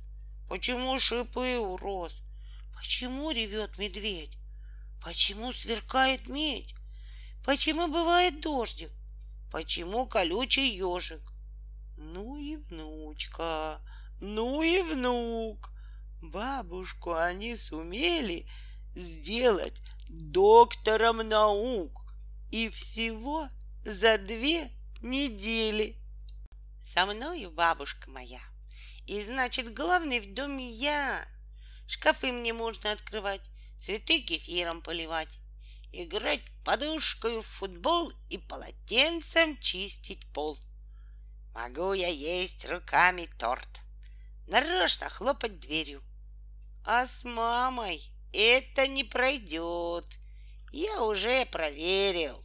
почему 0.51 0.99
шипы 0.99 1.59
у 1.59 1.77
роз, 1.77 2.13
почему 2.75 3.31
ревет 3.31 3.77
медведь, 3.77 4.37
почему 5.01 5.53
сверкает 5.53 6.27
медь, 6.27 6.75
почему 7.45 7.87
бывает 7.87 8.41
дождик, 8.41 8.91
почему 9.49 10.07
колючий 10.07 10.75
ежик. 10.75 11.21
Ну 11.95 12.35
и 12.35 12.57
внучка, 12.57 13.79
ну 14.19 14.61
и 14.61 14.81
внук. 14.81 15.69
Бабушку 16.21 17.13
они 17.13 17.55
сумели 17.55 18.45
сделать 18.93 19.81
доктором 20.09 21.19
наук. 21.19 22.01
И 22.51 22.67
всего 22.67 23.47
за 23.85 24.17
две 24.17 24.69
недели. 25.01 25.95
Со 26.83 27.05
мною 27.05 27.51
бабушка 27.51 28.09
моя. 28.09 28.50
И 29.07 29.23
значит, 29.23 29.73
главный 29.73 30.19
в 30.19 30.33
доме 30.33 30.69
я. 30.69 31.27
Шкафы 31.87 32.31
мне 32.31 32.53
можно 32.53 32.91
открывать, 32.91 33.41
цветы 33.79 34.21
кефиром 34.21 34.81
поливать, 34.81 35.39
играть 35.91 36.41
подушкой 36.63 37.39
в 37.39 37.45
футбол 37.45 38.11
и 38.29 38.37
полотенцем 38.37 39.59
чистить 39.59 40.25
пол. 40.33 40.57
Могу 41.53 41.93
я 41.93 42.07
есть 42.07 42.69
руками 42.69 43.27
торт, 43.37 43.81
нарочно 44.47 45.09
хлопать 45.09 45.59
дверью. 45.59 46.01
А 46.85 47.05
с 47.05 47.23
мамой 47.25 48.01
это 48.31 48.87
не 48.87 49.03
пройдет. 49.03 50.05
Я 50.71 51.03
уже 51.03 51.45
проверил. 51.47 52.41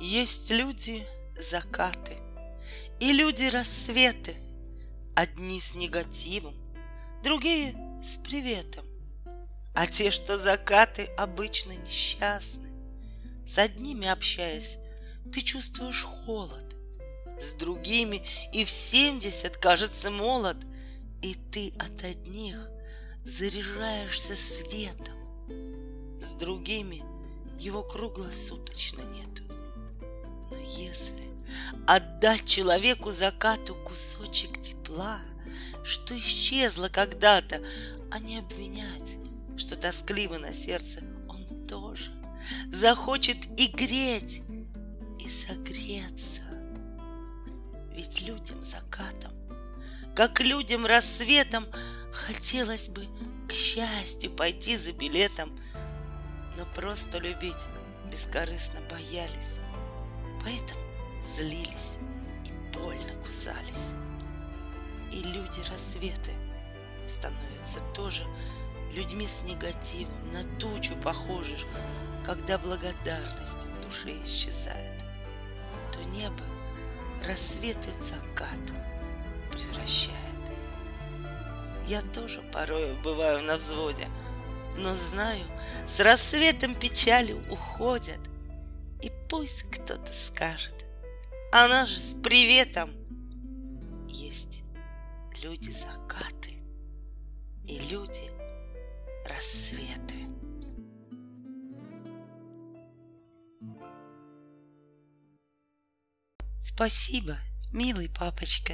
Есть 0.00 0.50
люди 0.50 1.06
закаты 1.38 2.18
и 3.00 3.12
люди 3.12 3.44
рассветы. 3.44 4.36
Одни 5.16 5.60
с 5.60 5.76
негативом, 5.76 6.54
другие 7.22 7.76
с 8.02 8.18
приветом. 8.18 8.84
А 9.74 9.86
те, 9.86 10.10
что 10.10 10.38
закаты, 10.38 11.04
обычно 11.16 11.72
несчастны. 11.72 12.68
С 13.46 13.58
одними 13.58 14.08
общаясь, 14.08 14.78
ты 15.32 15.40
чувствуешь 15.40 16.02
холод, 16.04 16.76
с 17.40 17.54
другими 17.54 18.22
и 18.52 18.64
в 18.64 18.70
семьдесят 18.70 19.56
кажется 19.56 20.10
молод, 20.10 20.56
и 21.22 21.34
ты 21.34 21.72
от 21.78 22.02
одних 22.04 22.68
заряжаешься 23.24 24.36
светом, 24.36 26.18
с 26.20 26.32
другими 26.32 27.02
его 27.58 27.82
круглосуточно 27.82 29.02
нету. 29.02 29.33
Если 30.76 31.22
отдать 31.86 32.46
человеку 32.46 33.10
закату 33.10 33.74
кусочек 33.74 34.60
тепла, 34.60 35.18
что 35.84 36.18
исчезло 36.18 36.88
когда-то, 36.88 37.60
а 38.10 38.18
не 38.18 38.38
обвинять, 38.38 39.16
что 39.56 39.76
тоскливо 39.76 40.38
на 40.38 40.52
сердце 40.52 41.00
он 41.28 41.66
тоже 41.66 42.10
захочет 42.72 43.36
и 43.58 43.66
греть, 43.68 44.42
и 45.18 45.28
согреться. 45.28 46.42
Ведь 47.94 48.20
людям 48.22 48.62
закатом, 48.64 49.32
как 50.14 50.40
людям 50.40 50.86
рассветом, 50.86 51.66
хотелось 52.12 52.88
бы 52.88 53.06
к 53.48 53.52
счастью 53.52 54.30
пойти 54.30 54.76
за 54.76 54.92
билетом, 54.92 55.56
но 56.58 56.64
просто 56.74 57.18
любить 57.18 57.54
бескорыстно 58.10 58.80
боялись, 58.90 59.58
поэтому 60.44 60.80
злились 61.24 61.96
и 62.44 62.76
больно 62.76 63.14
кусались. 63.22 63.94
И 65.10 65.22
люди 65.22 65.60
рассветы 65.70 66.32
становятся 67.08 67.80
тоже 67.94 68.24
людьми 68.92 69.26
с 69.26 69.42
негативом, 69.42 70.14
на 70.32 70.42
тучу 70.58 70.94
похожих, 70.96 71.58
когда 72.24 72.58
благодарность 72.58 73.66
в 73.66 73.84
душе 73.84 74.14
исчезает, 74.24 75.02
то 75.92 76.02
небо 76.10 76.44
рассветы 77.26 77.90
в 77.98 78.02
закат 78.02 78.58
превращает. 79.50 80.18
Я 81.86 82.00
тоже 82.00 82.40
порою 82.52 82.96
бываю 83.02 83.42
на 83.42 83.56
взводе, 83.56 84.08
но 84.76 84.94
знаю, 84.94 85.44
с 85.86 86.00
рассветом 86.00 86.74
печали 86.74 87.34
уходят. 87.50 88.18
И 89.04 89.12
пусть 89.28 89.64
кто-то 89.64 90.10
скажет, 90.14 90.86
она 91.52 91.84
же 91.84 91.98
с 91.98 92.14
приветом. 92.22 92.90
Есть 94.08 94.62
люди 95.42 95.70
закаты 95.72 96.56
и 97.64 97.80
люди 97.90 98.30
рассветы. 99.28 100.14
Спасибо, 106.62 107.36
милый 107.74 108.08
папочка, 108.08 108.72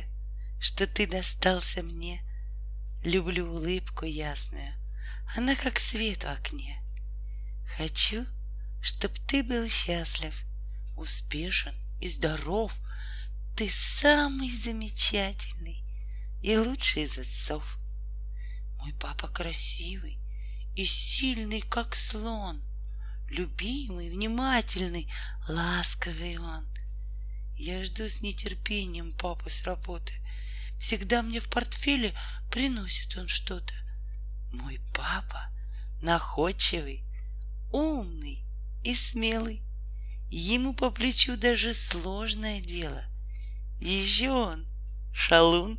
что 0.61 0.87
ты 0.87 1.09
достался 1.09 1.83
мне. 1.83 2.21
Люблю 3.03 3.51
улыбку 3.51 4.05
ясную, 4.05 4.75
она 5.37 5.57
как 5.57 5.81
свет 5.81 6.23
в 6.23 6.31
окне. 6.31 6.81
Хочу, 7.77 8.25
чтоб 8.81 9.13
ты 9.27 9.43
был 9.43 9.69
счастлив, 9.69 10.43
успешен 10.97 11.75
и 12.01 12.09
здоров. 12.09 12.79
Ты 13.57 13.69
самый 13.69 14.51
замечательный 14.51 15.85
и 16.43 16.57
лучший 16.57 17.05
из 17.05 17.19
отцов. 17.19 17.79
Мой 18.79 18.95
папа 18.95 19.29
красивый 19.29 20.19
и 20.75 20.85
сильный, 20.85 21.61
как 21.61 21.95
слон, 21.95 22.63
Любимый, 23.31 24.11
внимательный, 24.11 25.09
ласковый 25.49 26.37
он. 26.39 26.67
Я 27.57 27.85
жду 27.85 28.09
с 28.09 28.23
нетерпением 28.23 29.13
папы 29.13 29.51
с 29.51 29.63
работы. 29.63 30.13
Всегда 30.81 31.23
мне 31.23 31.39
в 31.39 31.49
портфеле 31.49 32.13
приносит 32.51 33.17
он 33.17 33.29
что-то. 33.29 33.73
Мой 34.53 34.81
папа 34.93 35.49
находчивый, 36.03 37.05
умный 37.71 38.45
и 38.83 38.95
смелый. 38.95 39.63
Ему 40.31 40.75
по 40.75 40.91
плечу 40.91 41.37
даже 41.37 41.75
сложное 41.75 42.61
дело. 42.61 43.05
Еще 43.81 44.31
он 44.31 44.67
шалун, 45.13 45.79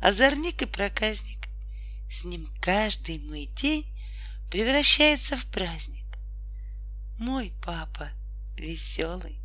озорник 0.00 0.62
и 0.62 0.66
проказник. 0.66 1.48
С 2.10 2.24
ним 2.24 2.48
каждый 2.60 3.18
мой 3.18 3.46
день 3.46 3.86
превращается 4.50 5.36
в 5.36 5.46
праздник. 5.46 6.06
Мой 7.18 7.52
папа 7.62 8.10
веселый, 8.56 9.40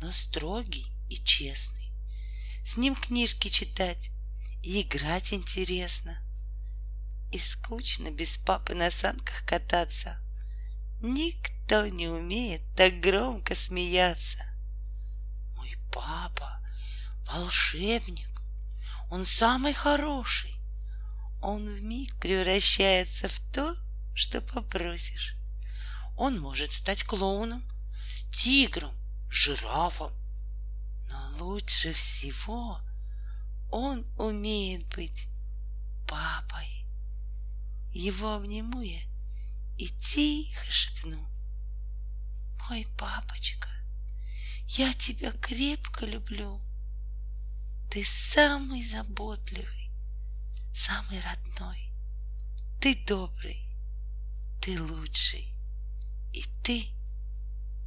но 0.00 0.12
строгий 0.12 0.86
и 1.08 1.16
честный. 1.16 1.92
С 2.64 2.76
ним 2.76 2.94
книжки 2.94 3.48
читать 3.48 4.10
и 4.62 4.82
играть 4.82 5.32
интересно. 5.32 6.18
И 7.32 7.38
скучно 7.38 8.10
без 8.10 8.38
папы 8.38 8.74
на 8.74 8.90
санках 8.90 9.44
кататься. 9.44 10.20
Никто 11.00 11.57
не 11.90 12.08
умеет 12.08 12.62
так 12.74 13.00
громко 13.00 13.54
смеяться. 13.54 14.44
Мой 15.56 15.76
папа 15.92 16.60
волшебник, 17.26 18.40
он 19.10 19.24
самый 19.24 19.72
хороший 19.72 20.58
он 21.40 21.66
в 21.66 21.82
миг 21.82 22.16
превращается 22.18 23.28
в 23.28 23.38
то, 23.52 23.76
что 24.14 24.40
попросишь. 24.40 25.36
Он 26.16 26.40
может 26.40 26.72
стать 26.72 27.04
клоуном, 27.04 27.62
тигром, 28.34 28.94
жирафом. 29.30 30.12
Но 31.10 31.44
лучше 31.44 31.92
всего 31.92 32.80
он 33.70 34.04
умеет 34.18 34.86
быть 34.96 35.28
папой. 36.08 36.86
Его 37.90 38.34
обниму 38.34 38.80
я 38.80 39.00
и 39.76 39.88
тихо 39.88 40.70
шепну. 40.70 41.24
Мой 42.66 42.86
папочка, 42.96 43.68
я 44.68 44.92
тебя 44.94 45.32
крепко 45.32 46.06
люблю. 46.06 46.60
Ты 47.90 48.04
самый 48.04 48.84
заботливый, 48.84 49.90
самый 50.74 51.20
родной. 51.20 51.90
Ты 52.80 52.94
добрый, 53.06 53.66
ты 54.60 54.80
лучший, 54.80 55.54
и 56.32 56.44
ты 56.62 56.86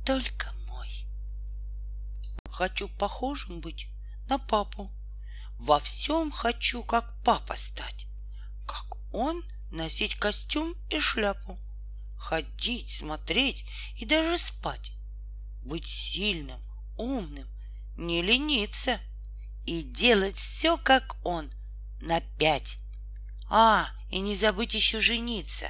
только 0.03 0.51
мой. 0.67 0.89
Хочу 2.49 2.89
похожим 2.89 3.61
быть 3.61 3.87
на 4.27 4.39
папу. 4.39 4.91
Во 5.57 5.79
всем 5.79 6.31
хочу, 6.31 6.83
как 6.83 7.13
папа 7.23 7.55
стать. 7.55 8.07
Как 8.65 8.97
он 9.13 9.43
носить 9.71 10.15
костюм 10.15 10.75
и 10.89 10.99
шляпу. 10.99 11.59
Ходить, 12.21 12.91
смотреть 12.91 13.65
и 13.97 14.05
даже 14.05 14.37
спать. 14.37 14.93
Быть 15.63 15.87
сильным, 15.87 16.61
умным, 16.95 17.47
не 17.97 18.21
лениться. 18.21 18.99
И 19.65 19.81
делать 19.81 20.37
все, 20.37 20.77
как 20.77 21.17
он, 21.25 21.51
на 21.99 22.21
пять. 22.21 22.77
А, 23.49 23.87
и 24.11 24.19
не 24.19 24.35
забыть 24.35 24.75
еще 24.75 24.99
жениться. 24.99 25.67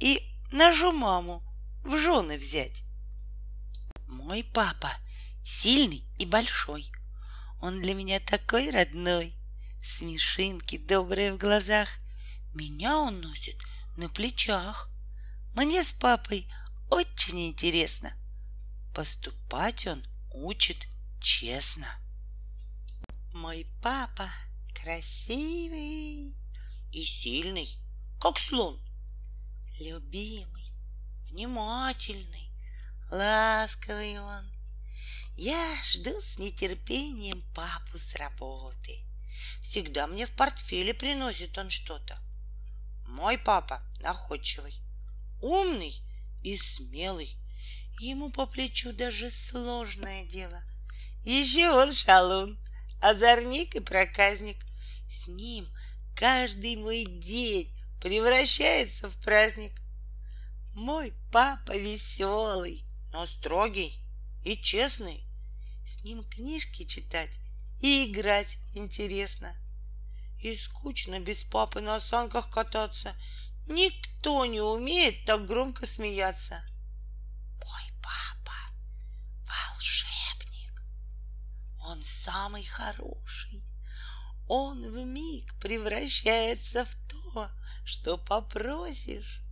И 0.00 0.20
нашу 0.50 0.90
маму 0.90 1.44
в 1.84 1.96
жены 1.96 2.38
взять. 2.38 2.82
Мой 4.08 4.42
папа 4.42 4.90
сильный 5.44 6.04
и 6.18 6.26
большой. 6.26 6.90
Он 7.60 7.80
для 7.80 7.94
меня 7.94 8.18
такой 8.18 8.70
родной. 8.70 9.32
Смешинки 9.82 10.76
добрые 10.76 11.32
в 11.32 11.38
глазах. 11.38 11.88
Меня 12.52 12.98
он 12.98 13.20
носит 13.20 13.56
на 13.96 14.08
плечах. 14.08 14.87
Мне 15.58 15.82
с 15.82 15.92
папой 15.92 16.46
очень 16.88 17.48
интересно. 17.48 18.12
Поступать 18.94 19.88
он 19.88 20.06
учит 20.30 20.86
честно. 21.20 21.88
Мой 23.32 23.66
папа 23.82 24.30
красивый 24.72 26.36
и 26.92 27.02
сильный, 27.04 27.68
как 28.20 28.38
слон. 28.38 28.80
Любимый, 29.80 30.72
внимательный, 31.28 32.52
ласковый 33.10 34.20
он. 34.20 34.48
Я 35.34 35.76
жду 35.86 36.20
с 36.20 36.38
нетерпением 36.38 37.42
папу 37.52 37.98
с 37.98 38.14
работы. 38.14 39.04
Всегда 39.60 40.06
мне 40.06 40.24
в 40.24 40.30
портфеле 40.36 40.94
приносит 40.94 41.58
он 41.58 41.68
что-то. 41.68 42.16
Мой 43.08 43.36
папа 43.38 43.82
находчивый, 44.02 44.87
умный 45.40 45.94
и 46.42 46.56
смелый. 46.56 47.36
Ему 48.00 48.30
по 48.30 48.46
плечу 48.46 48.92
даже 48.92 49.30
сложное 49.30 50.24
дело. 50.24 50.62
Еще 51.24 51.70
он 51.70 51.92
шалун, 51.92 52.58
озорник 53.00 53.74
и 53.74 53.80
проказник. 53.80 54.64
С 55.10 55.28
ним 55.28 55.68
каждый 56.14 56.76
мой 56.76 57.04
день 57.04 57.72
превращается 58.00 59.08
в 59.08 59.16
праздник. 59.22 59.72
Мой 60.74 61.12
папа 61.32 61.76
веселый, 61.76 62.84
но 63.12 63.26
строгий 63.26 63.98
и 64.44 64.56
честный. 64.56 65.24
С 65.84 66.04
ним 66.04 66.22
книжки 66.22 66.84
читать 66.84 67.38
и 67.80 68.04
играть 68.04 68.58
интересно. 68.74 69.52
И 70.40 70.54
скучно 70.54 71.18
без 71.18 71.42
папы 71.42 71.80
на 71.80 71.98
санках 71.98 72.50
кататься. 72.50 73.14
Никто 73.68 74.44
не 74.46 74.60
умеет 74.60 75.24
так 75.24 75.46
громко 75.46 75.86
смеяться. 75.86 76.62
Мой 77.64 77.82
папа 78.02 78.54
волшебник. 79.46 80.82
Он 81.80 82.02
самый 82.02 82.64
хороший. 82.64 83.64
Он 84.46 84.88
в 84.90 84.96
миг 85.04 85.58
превращается 85.60 86.84
в 86.84 86.94
то, 87.08 87.50
что 87.84 88.16
попросишь. 88.16 89.42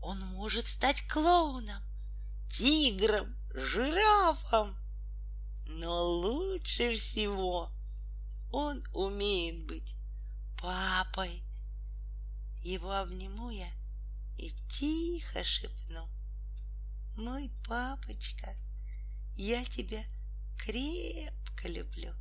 Он 0.00 0.18
может 0.26 0.66
стать 0.66 1.06
клоуном, 1.08 1.82
тигром, 2.48 3.36
жирафом 3.52 4.76
но 5.68 6.02
лучше 6.02 6.94
всего 6.94 7.70
он 8.50 8.82
умеет 8.92 9.66
быть 9.66 9.96
папой. 10.60 11.44
Его 12.68 12.92
обниму 12.92 13.48
я 13.48 13.70
и 14.36 14.50
тихо 14.68 15.42
шепну. 15.42 16.06
Мой 17.16 17.50
папочка, 17.66 18.54
я 19.36 19.64
тебя 19.64 20.04
крепко 20.58 21.66
люблю. 21.66 22.12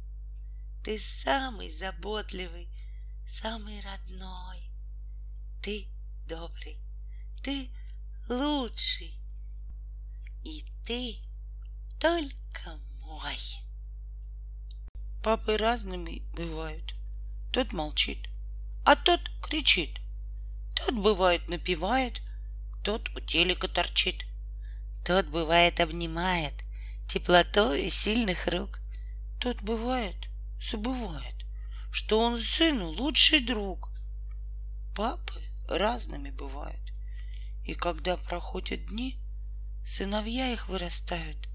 Ты 0.86 0.98
самый 1.00 1.70
заботливый, 1.70 2.70
самый 3.28 3.82
родной. 3.82 4.72
Ты 5.62 5.90
добрый, 6.30 6.78
ты 7.44 7.70
лучший. 8.30 9.20
И 10.46 10.66
ты 10.86 11.18
только 12.00 12.80
Ой. 13.04 13.38
Папы 15.22 15.58
разными 15.58 16.20
бывают. 16.38 16.96
Тот 17.52 17.74
молчит, 17.74 18.30
а 18.86 18.96
тот 18.96 19.20
кричит. 19.42 20.00
Тот 20.78 20.96
бывает 20.96 21.50
напевает, 21.50 22.22
тот 22.84 23.10
у 23.16 23.20
телека 23.20 23.68
торчит. 23.68 24.26
Тот 25.04 25.26
бывает 25.26 25.80
обнимает 25.80 26.54
теплотой 27.08 27.90
сильных 27.90 28.48
рук. 28.48 28.80
Тот 29.40 29.62
бывает 29.62 30.30
забывает, 30.62 31.46
что 31.92 32.20
он 32.20 32.38
сыну 32.38 32.90
лучший 32.90 33.40
друг. 33.40 33.90
Папы 34.96 35.42
разными 35.68 36.30
бывают. 36.30 36.94
И 37.66 37.74
когда 37.74 38.18
проходят 38.18 38.86
дни, 38.88 39.20
сыновья 39.86 40.52
их 40.52 40.70
вырастают 40.70 41.50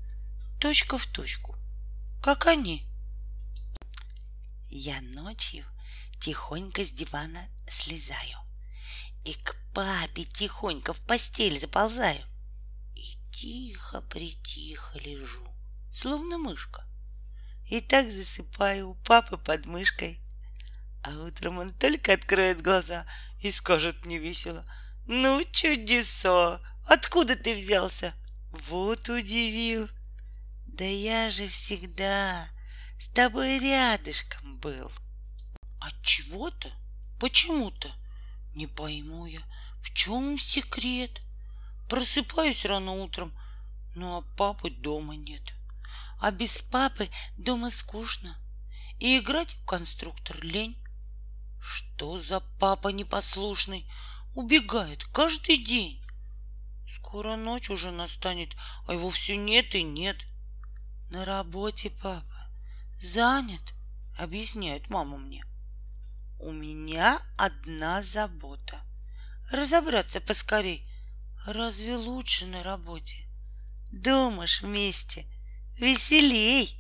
точка 0.61 0.99
в 0.99 1.07
точку, 1.07 1.57
как 2.23 2.47
они. 2.47 2.87
Я 4.69 5.01
ночью 5.01 5.65
тихонько 6.21 6.85
с 6.85 6.93
дивана 6.93 7.49
слезаю 7.69 8.42
и 9.25 9.35
к 9.35 9.57
папе 9.75 10.25
тихонько 10.25 10.93
в 10.93 11.01
постель 11.01 11.59
заползаю 11.59 12.23
и 12.95 13.17
тихо-притихо 13.33 14.99
лежу, 14.99 15.47
словно 15.91 16.39
мышка. 16.39 16.85
И 17.69 17.81
так 17.81 18.11
засыпаю 18.11 18.91
у 18.91 18.95
папы 18.95 19.39
под 19.39 19.67
мышкой. 19.67 20.21
А 21.05 21.11
утром 21.23 21.59
он 21.59 21.71
только 21.71 22.13
откроет 22.13 22.61
глаза 22.63 23.07
и 23.41 23.51
скажет 23.51 24.05
мне 24.05 24.19
весело, 24.19 24.65
«Ну, 25.07 25.43
чудеса! 25.51 26.61
Откуда 26.87 27.37
ты 27.37 27.55
взялся?» 27.55 28.15
Вот 28.53 29.09
удивил. 29.09 29.89
Да 30.67 30.85
я 30.85 31.31
же 31.31 31.49
всегда 31.49 32.47
с 33.01 33.09
тобой 33.09 33.59
рядышком 33.59 34.59
был. 34.59 34.91
От 35.81 36.03
чего-то? 36.03 36.71
Почему-то? 37.19 37.91
Не 38.55 38.67
пойму 38.67 39.27
я, 39.27 39.41
в 39.81 39.93
чем 39.93 40.39
секрет? 40.39 41.21
Просыпаюсь 41.89 42.65
рано 42.65 42.93
утром, 42.93 43.33
ну 43.95 44.19
а 44.19 44.23
папы 44.37 44.71
дома 44.71 45.17
нет. 45.17 45.43
А 46.21 46.31
без 46.31 46.63
папы 46.63 47.09
дома 47.37 47.71
скучно. 47.71 48.37
И 48.99 49.19
играть 49.19 49.55
в 49.55 49.65
конструктор 49.67 50.43
лень. 50.45 50.77
Что 51.61 52.19
за 52.19 52.41
папа 52.59 52.89
непослушный? 52.89 53.87
Убегает 54.35 55.05
каждый 55.05 55.57
день. 55.57 56.01
Скоро 56.89 57.37
ночь 57.37 57.71
уже 57.71 57.91
настанет, 57.91 58.55
а 58.87 58.95
его 58.95 59.11
все 59.11 59.37
нет 59.37 59.75
и 59.75 59.83
нет— 59.83 60.17
на 61.13 61.27
работе 61.27 61.91
папа. 61.91 62.49
Занят, 62.99 63.75
объясняет 64.19 64.89
мама 64.89 65.19
мне. 65.19 65.45
У 66.43 66.51
меня 66.51 67.23
одна 67.37 68.03
забота. 68.03 68.77
Разобраться 69.53 70.21
поскорей. 70.21 70.85
Разве 71.47 71.95
лучше 71.95 72.47
на 72.47 72.65
работе? 72.65 73.29
Ж 73.93 74.63
вместе. 74.63 75.25
Веселей. 75.79 76.77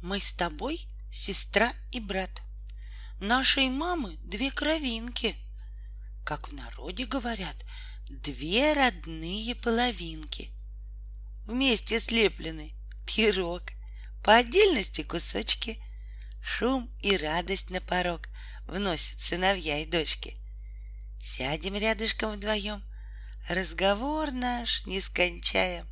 Мы 0.00 0.18
с 0.18 0.32
тобой 0.32 0.88
сестра 1.10 1.74
и 1.92 2.00
брат. 2.00 2.40
Нашей 3.20 3.68
мамы 3.68 4.16
две 4.24 4.50
кровинки. 4.50 5.36
Как 6.24 6.48
в 6.48 6.54
народе 6.54 7.04
говорят, 7.04 7.56
две 8.08 8.72
родные 8.72 9.54
половинки. 9.56 10.50
Вместе 11.46 12.00
слеплены 12.00 12.72
пирог, 13.06 13.60
по 14.24 14.36
отдельности 14.36 15.02
кусочки, 15.02 15.84
шум 16.42 16.90
и 17.02 17.14
радость 17.18 17.68
на 17.68 17.82
порог 17.82 18.30
вносят 18.66 19.20
сыновья 19.20 19.78
и 19.78 19.86
дочки. 19.86 20.36
Сядем 21.22 21.74
рядышком 21.76 22.32
вдвоем, 22.32 22.82
разговор 23.48 24.30
наш 24.30 24.84
не 24.86 25.00
скончаем. 25.00 25.86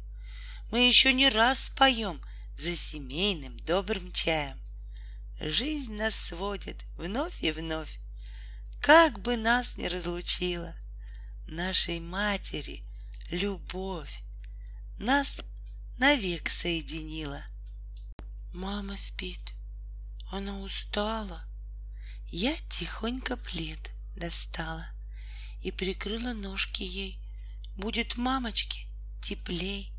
Мы 0.70 0.86
еще 0.86 1.12
не 1.12 1.28
раз 1.28 1.64
споем 1.64 2.20
за 2.56 2.76
семейным 2.76 3.56
добрым 3.58 4.12
чаем. 4.12 4.58
Жизнь 5.40 5.94
нас 5.94 6.14
сводит 6.14 6.84
вновь 6.96 7.42
и 7.42 7.50
вновь, 7.50 7.98
как 8.80 9.20
бы 9.20 9.36
нас 9.36 9.76
ни 9.76 9.86
разлучила 9.86 10.74
нашей 11.46 12.00
матери 12.00 12.82
любовь. 13.30 14.22
Нас 14.98 15.40
навек 15.98 16.48
соединила. 16.48 17.42
Мама 18.52 18.96
спит, 18.96 19.52
Она 20.30 20.60
устала. 20.60 21.44
Я 22.34 22.56
тихонько 22.70 23.36
плед 23.36 23.90
достала 24.16 24.86
и 25.60 25.70
прикрыла 25.70 26.32
ножки 26.32 26.82
ей. 26.82 27.20
Будет 27.76 28.16
мамочке 28.16 28.86
теплей. 29.20 29.92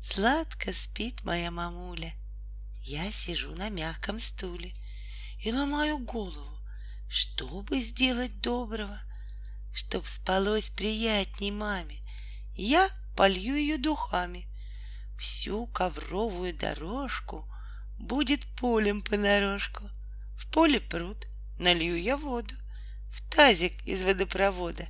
Сладко 0.00 0.72
спит 0.72 1.24
моя 1.24 1.50
мамуля. 1.50 2.10
Я 2.80 3.12
сижу 3.12 3.54
на 3.54 3.68
мягком 3.68 4.18
стуле 4.18 4.72
и 5.44 5.52
ломаю 5.52 5.98
голову, 5.98 6.58
что 7.06 7.46
бы 7.60 7.80
сделать 7.80 8.40
доброго, 8.40 8.98
чтоб 9.74 10.08
спалось 10.08 10.70
приятней 10.70 11.50
маме. 11.50 11.96
Я 12.54 12.88
полью 13.14 13.56
ее 13.56 13.76
духами. 13.76 14.46
Всю 15.18 15.66
ковровую 15.66 16.56
дорожку 16.56 17.46
будет 17.98 18.46
полем 18.56 19.02
понарошку. 19.02 19.90
В 20.34 20.50
поле 20.50 20.80
пруд, 20.80 21.26
налью 21.58 22.00
я 22.00 22.16
воду 22.16 22.54
в 23.10 23.28
тазик 23.30 23.84
из 23.84 24.02
водопровода. 24.04 24.86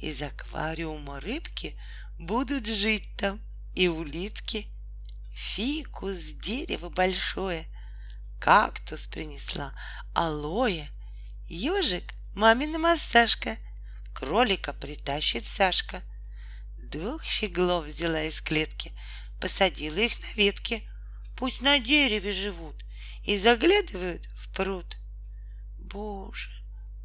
Из 0.00 0.22
аквариума 0.22 1.20
рыбки 1.20 1.78
будут 2.18 2.66
жить 2.66 3.08
там 3.16 3.40
и 3.74 3.88
улитки. 3.88 4.68
Фикус, 5.34 6.32
дерево 6.34 6.88
большое, 6.88 7.66
кактус 8.40 9.06
принесла, 9.06 9.72
алоэ, 10.14 10.88
ежик, 11.48 12.14
мамина 12.34 12.78
массажка, 12.78 13.56
кролика 14.14 14.72
притащит 14.72 15.46
Сашка. 15.46 16.02
Двух 16.76 17.24
щеглов 17.24 17.84
взяла 17.86 18.22
из 18.22 18.40
клетки, 18.40 18.92
посадила 19.40 19.98
их 19.98 20.18
на 20.20 20.32
ветке, 20.34 20.82
пусть 21.36 21.60
на 21.60 21.78
дереве 21.78 22.32
живут 22.32 22.76
и 23.24 23.38
заглядывают 23.38 24.26
в 24.34 24.52
пруд. 24.54 24.96
Боже, 25.88 26.50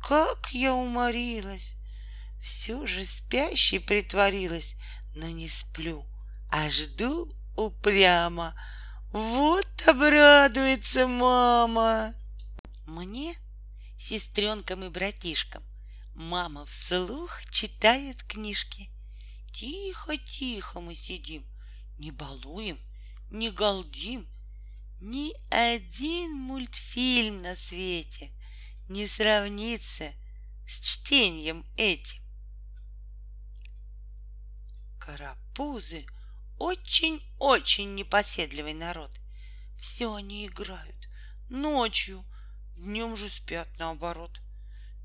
как 0.02 0.50
я 0.52 0.74
уморилась! 0.74 1.76
Все 2.41 2.86
же 2.86 3.06
спящей 3.06 3.80
притворилась, 3.80 4.76
но 5.15 5.28
не 5.28 5.48
сплю, 5.48 6.06
а 6.52 6.69
жду 6.69 7.34
упрямо. 7.56 8.54
Вот 9.13 9.67
обрадуется 9.88 11.08
мама. 11.08 12.13
Мне, 12.86 13.34
сестренкам 13.98 14.84
и 14.84 14.89
братишкам, 14.89 15.63
мама 16.15 16.65
вслух 16.65 17.41
читает 17.50 18.22
книжки. 18.24 18.89
Тихо-тихо 19.54 20.82
мы 20.82 20.96
сидим, 20.96 21.46
не 21.98 22.12
балуем, 22.12 22.80
не 23.32 23.50
галдим. 23.50 24.28
Ни 25.00 25.34
один 25.50 26.34
мультфильм 26.34 27.41
на 27.41 27.58
свете 27.58 28.32
не 28.89 29.08
сравнится 29.08 30.12
с 30.67 30.80
чтением 30.80 31.65
этим. 31.78 32.22
Карапузы 35.00 36.06
очень-очень 36.58 37.96
непоседливый 37.96 38.74
народ. 38.74 39.12
Все 39.78 40.13
они 40.13 40.48
играют 40.48 41.10
ночью, 41.50 42.24
днем 42.78 43.15
же 43.15 43.30
спят 43.30 43.67
наоборот. 43.78 44.39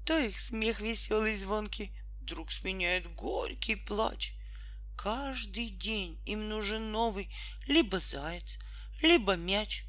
То 0.05 0.19
их 0.19 0.39
смех 0.39 0.81
веселый 0.81 1.37
звонкий 1.37 1.93
вдруг 2.21 2.51
сменяет 2.53 3.13
горький 3.15 3.75
плач. 3.75 4.35
Каждый 4.97 5.71
день 5.71 6.21
им 6.25 6.49
нужен 6.49 6.93
новый 6.93 7.31
либо 7.67 8.01
заяц, 8.01 8.59
либо 9.03 9.37
мяч. 9.37 9.85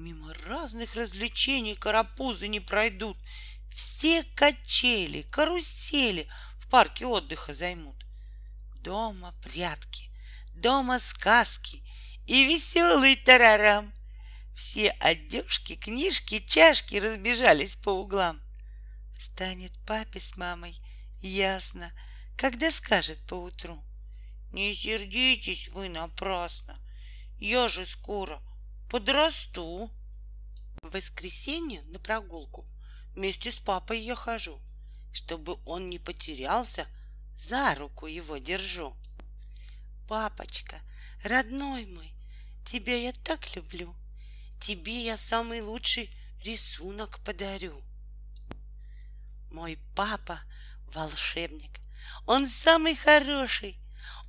Мимо 0.00 0.32
разных 0.46 0.94
развлечений 0.94 1.74
карапузы 1.74 2.48
не 2.48 2.58
пройдут. 2.58 3.18
Все 3.68 4.22
качели, 4.34 5.22
карусели 5.30 6.26
в 6.58 6.70
парке 6.70 7.04
отдыха 7.04 7.52
займут. 7.52 8.02
Дома 8.76 9.34
прятки, 9.42 10.10
дома 10.54 10.98
сказки 10.98 11.84
и 12.26 12.46
веселый 12.46 13.14
тарарам. 13.14 13.92
Все 14.54 14.88
одежки, 14.88 15.76
книжки, 15.76 16.38
чашки 16.38 16.96
разбежались 16.96 17.76
по 17.76 17.90
углам. 17.90 18.40
Станет 19.18 19.78
папе 19.86 20.18
с 20.18 20.34
мамой 20.38 20.80
ясно, 21.20 21.92
когда 22.38 22.70
скажет 22.70 23.18
поутру. 23.26 23.84
Не 24.50 24.74
сердитесь 24.74 25.68
вы 25.68 25.90
напрасно, 25.90 26.78
я 27.38 27.68
же 27.68 27.84
скоро 27.84 28.40
подрасту. 28.90 29.90
В 30.82 30.90
воскресенье 30.90 31.82
на 31.84 31.98
прогулку 31.98 32.66
вместе 33.14 33.50
с 33.52 33.56
папой 33.56 34.00
я 34.00 34.16
хожу. 34.16 34.60
Чтобы 35.12 35.58
он 35.64 35.88
не 35.88 35.98
потерялся, 35.98 36.86
за 37.38 37.74
руку 37.76 38.06
его 38.06 38.38
держу. 38.38 38.96
Папочка, 40.08 40.76
родной 41.22 41.86
мой, 41.86 42.12
тебя 42.64 42.96
я 42.96 43.12
так 43.12 43.54
люблю. 43.56 43.94
Тебе 44.60 45.04
я 45.04 45.16
самый 45.16 45.60
лучший 45.60 46.10
рисунок 46.44 47.20
подарю. 47.20 47.80
Мой 49.50 49.78
папа 49.94 50.40
волшебник. 50.92 51.80
Он 52.26 52.46
самый 52.46 52.94
хороший. 52.96 53.78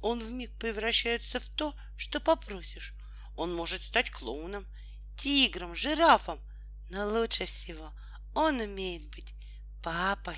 Он 0.01 0.19
вмиг 0.19 0.51
превращается 0.57 1.39
в 1.39 1.49
то, 1.49 1.75
что 1.97 2.19
попросишь. 2.19 2.95
Он 3.41 3.55
может 3.55 3.81
стать 3.83 4.11
клоуном, 4.11 4.67
тигром, 5.17 5.73
жирафом, 5.73 6.39
но 6.91 7.07
лучше 7.07 7.45
всего 7.45 7.91
он 8.35 8.59
умеет 8.59 9.09
быть 9.15 9.33
папой. 9.81 10.37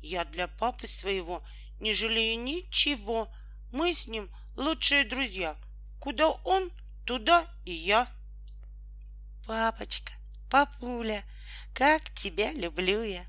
Я 0.00 0.24
для 0.24 0.46
папы 0.46 0.86
своего 0.86 1.42
не 1.80 1.92
жалею 1.92 2.40
ничего. 2.40 3.28
Мы 3.72 3.92
с 3.92 4.06
ним 4.06 4.30
лучшие 4.54 5.04
друзья. 5.04 5.56
Куда 5.98 6.28
он, 6.28 6.70
туда 7.04 7.44
и 7.64 7.72
я. 7.72 8.06
Папочка, 9.48 10.12
папуля, 10.48 11.24
как 11.74 12.08
тебя 12.14 12.52
люблю 12.52 13.02
я. 13.02 13.24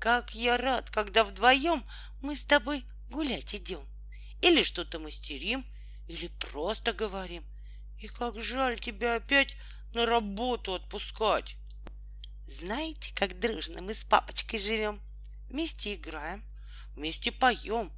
Как 0.00 0.34
я 0.34 0.56
рад, 0.56 0.90
когда 0.90 1.22
вдвоем 1.22 1.84
мы 2.22 2.34
с 2.34 2.44
тобой 2.44 2.84
гулять 3.08 3.54
идем. 3.54 3.86
Или 4.42 4.64
что-то 4.64 4.98
мастерим, 4.98 5.64
или 6.08 6.28
просто 6.28 6.92
говорим. 6.92 7.44
И 7.98 8.08
как 8.08 8.40
жаль 8.40 8.78
тебя 8.78 9.16
опять 9.16 9.56
на 9.94 10.06
работу 10.06 10.74
отпускать. 10.74 11.56
Знаете, 12.46 13.12
как 13.14 13.38
дружно 13.38 13.82
мы 13.82 13.94
с 13.94 14.04
папочкой 14.04 14.58
живем? 14.58 15.00
Вместе 15.48 15.94
играем, 15.94 16.44
вместе 16.94 17.32
поем, 17.32 17.90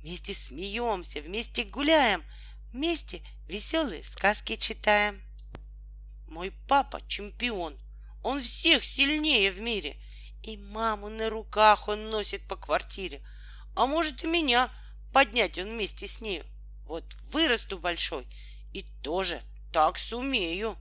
вместе 0.00 0.34
смеемся, 0.34 1.20
вместе 1.20 1.64
гуляем, 1.64 2.24
вместе 2.72 3.22
веселые 3.48 4.02
сказки 4.04 4.56
читаем. 4.56 5.20
Мой 6.28 6.52
папа 6.68 7.00
чемпион, 7.06 7.78
он 8.22 8.40
всех 8.40 8.84
сильнее 8.84 9.52
в 9.52 9.60
мире, 9.60 9.96
и 10.42 10.56
маму 10.56 11.08
на 11.08 11.28
руках 11.30 11.88
он 11.88 12.10
носит 12.10 12.46
по 12.48 12.56
квартире, 12.56 13.20
а 13.76 13.86
может 13.86 14.24
и 14.24 14.26
меня 14.26 14.70
поднять 15.12 15.58
он 15.58 15.66
вместе 15.66 16.08
с 16.08 16.20
нею. 16.20 16.44
Вот 16.86 17.04
вырасту 17.30 17.78
большой 17.78 18.26
и 18.72 18.82
тоже 19.02 19.40
так 19.72 19.98
сумею. 19.98 20.76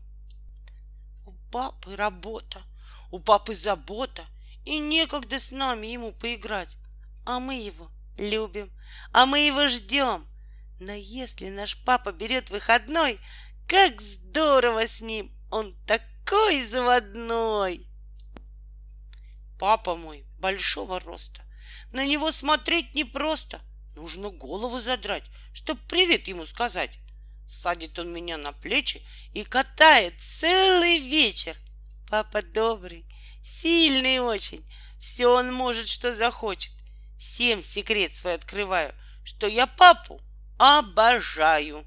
У 1.26 1.32
папы 1.52 1.96
работа, 1.96 2.62
у 3.12 3.20
папы 3.20 3.54
забота— 3.54 4.24
и 4.66 4.78
некогда 4.80 5.40
с 5.40 5.52
нами 5.52 5.88
ему 5.88 6.12
поиграть. 6.12 6.78
А 7.26 7.40
мы 7.40 7.56
его 7.56 7.90
любим, 8.18 8.72
а 9.12 9.26
мы 9.26 9.40
его 9.40 9.68
ждем. 9.68 10.28
Но 10.80 10.94
если 10.94 11.50
наш 11.50 11.78
папа 11.84 12.12
берет 12.12 12.50
выходной, 12.50 13.20
как 13.68 14.02
здорово 14.02 14.88
с 14.88 15.02
ним! 15.02 15.32
Он 15.52 15.76
такой 15.86 16.64
заводной! 16.64 17.88
Папа 19.60 19.96
мой 19.96 20.26
большого 20.40 21.00
роста. 21.00 21.42
На 21.92 22.06
него 22.06 22.32
смотреть 22.32 22.96
непросто. 22.96 23.60
Нужно 23.96 24.30
голову 24.30 24.80
задрать, 24.80 25.26
чтоб 25.54 25.80
привет 25.88 26.28
ему 26.28 26.46
сказать. 26.46 27.00
Садит 27.48 28.00
он 28.00 28.14
меня 28.14 28.38
на 28.38 28.54
плечи 28.54 29.02
и 29.34 29.44
катает 29.44 30.20
целый 30.20 31.00
вечер. 31.00 31.56
Папа 32.10 32.42
добрый, 32.42 33.06
Сильный 33.44 34.20
очень. 34.20 34.64
Все 35.00 35.28
он 35.28 35.52
может, 35.54 35.88
что 35.90 36.14
захочет. 36.14 36.72
Всем 37.18 37.62
секрет 37.62 38.14
свой 38.14 38.36
открываю, 38.36 38.94
что 39.24 39.48
я 39.48 39.68
папу 39.68 40.20
обожаю. 40.58 41.86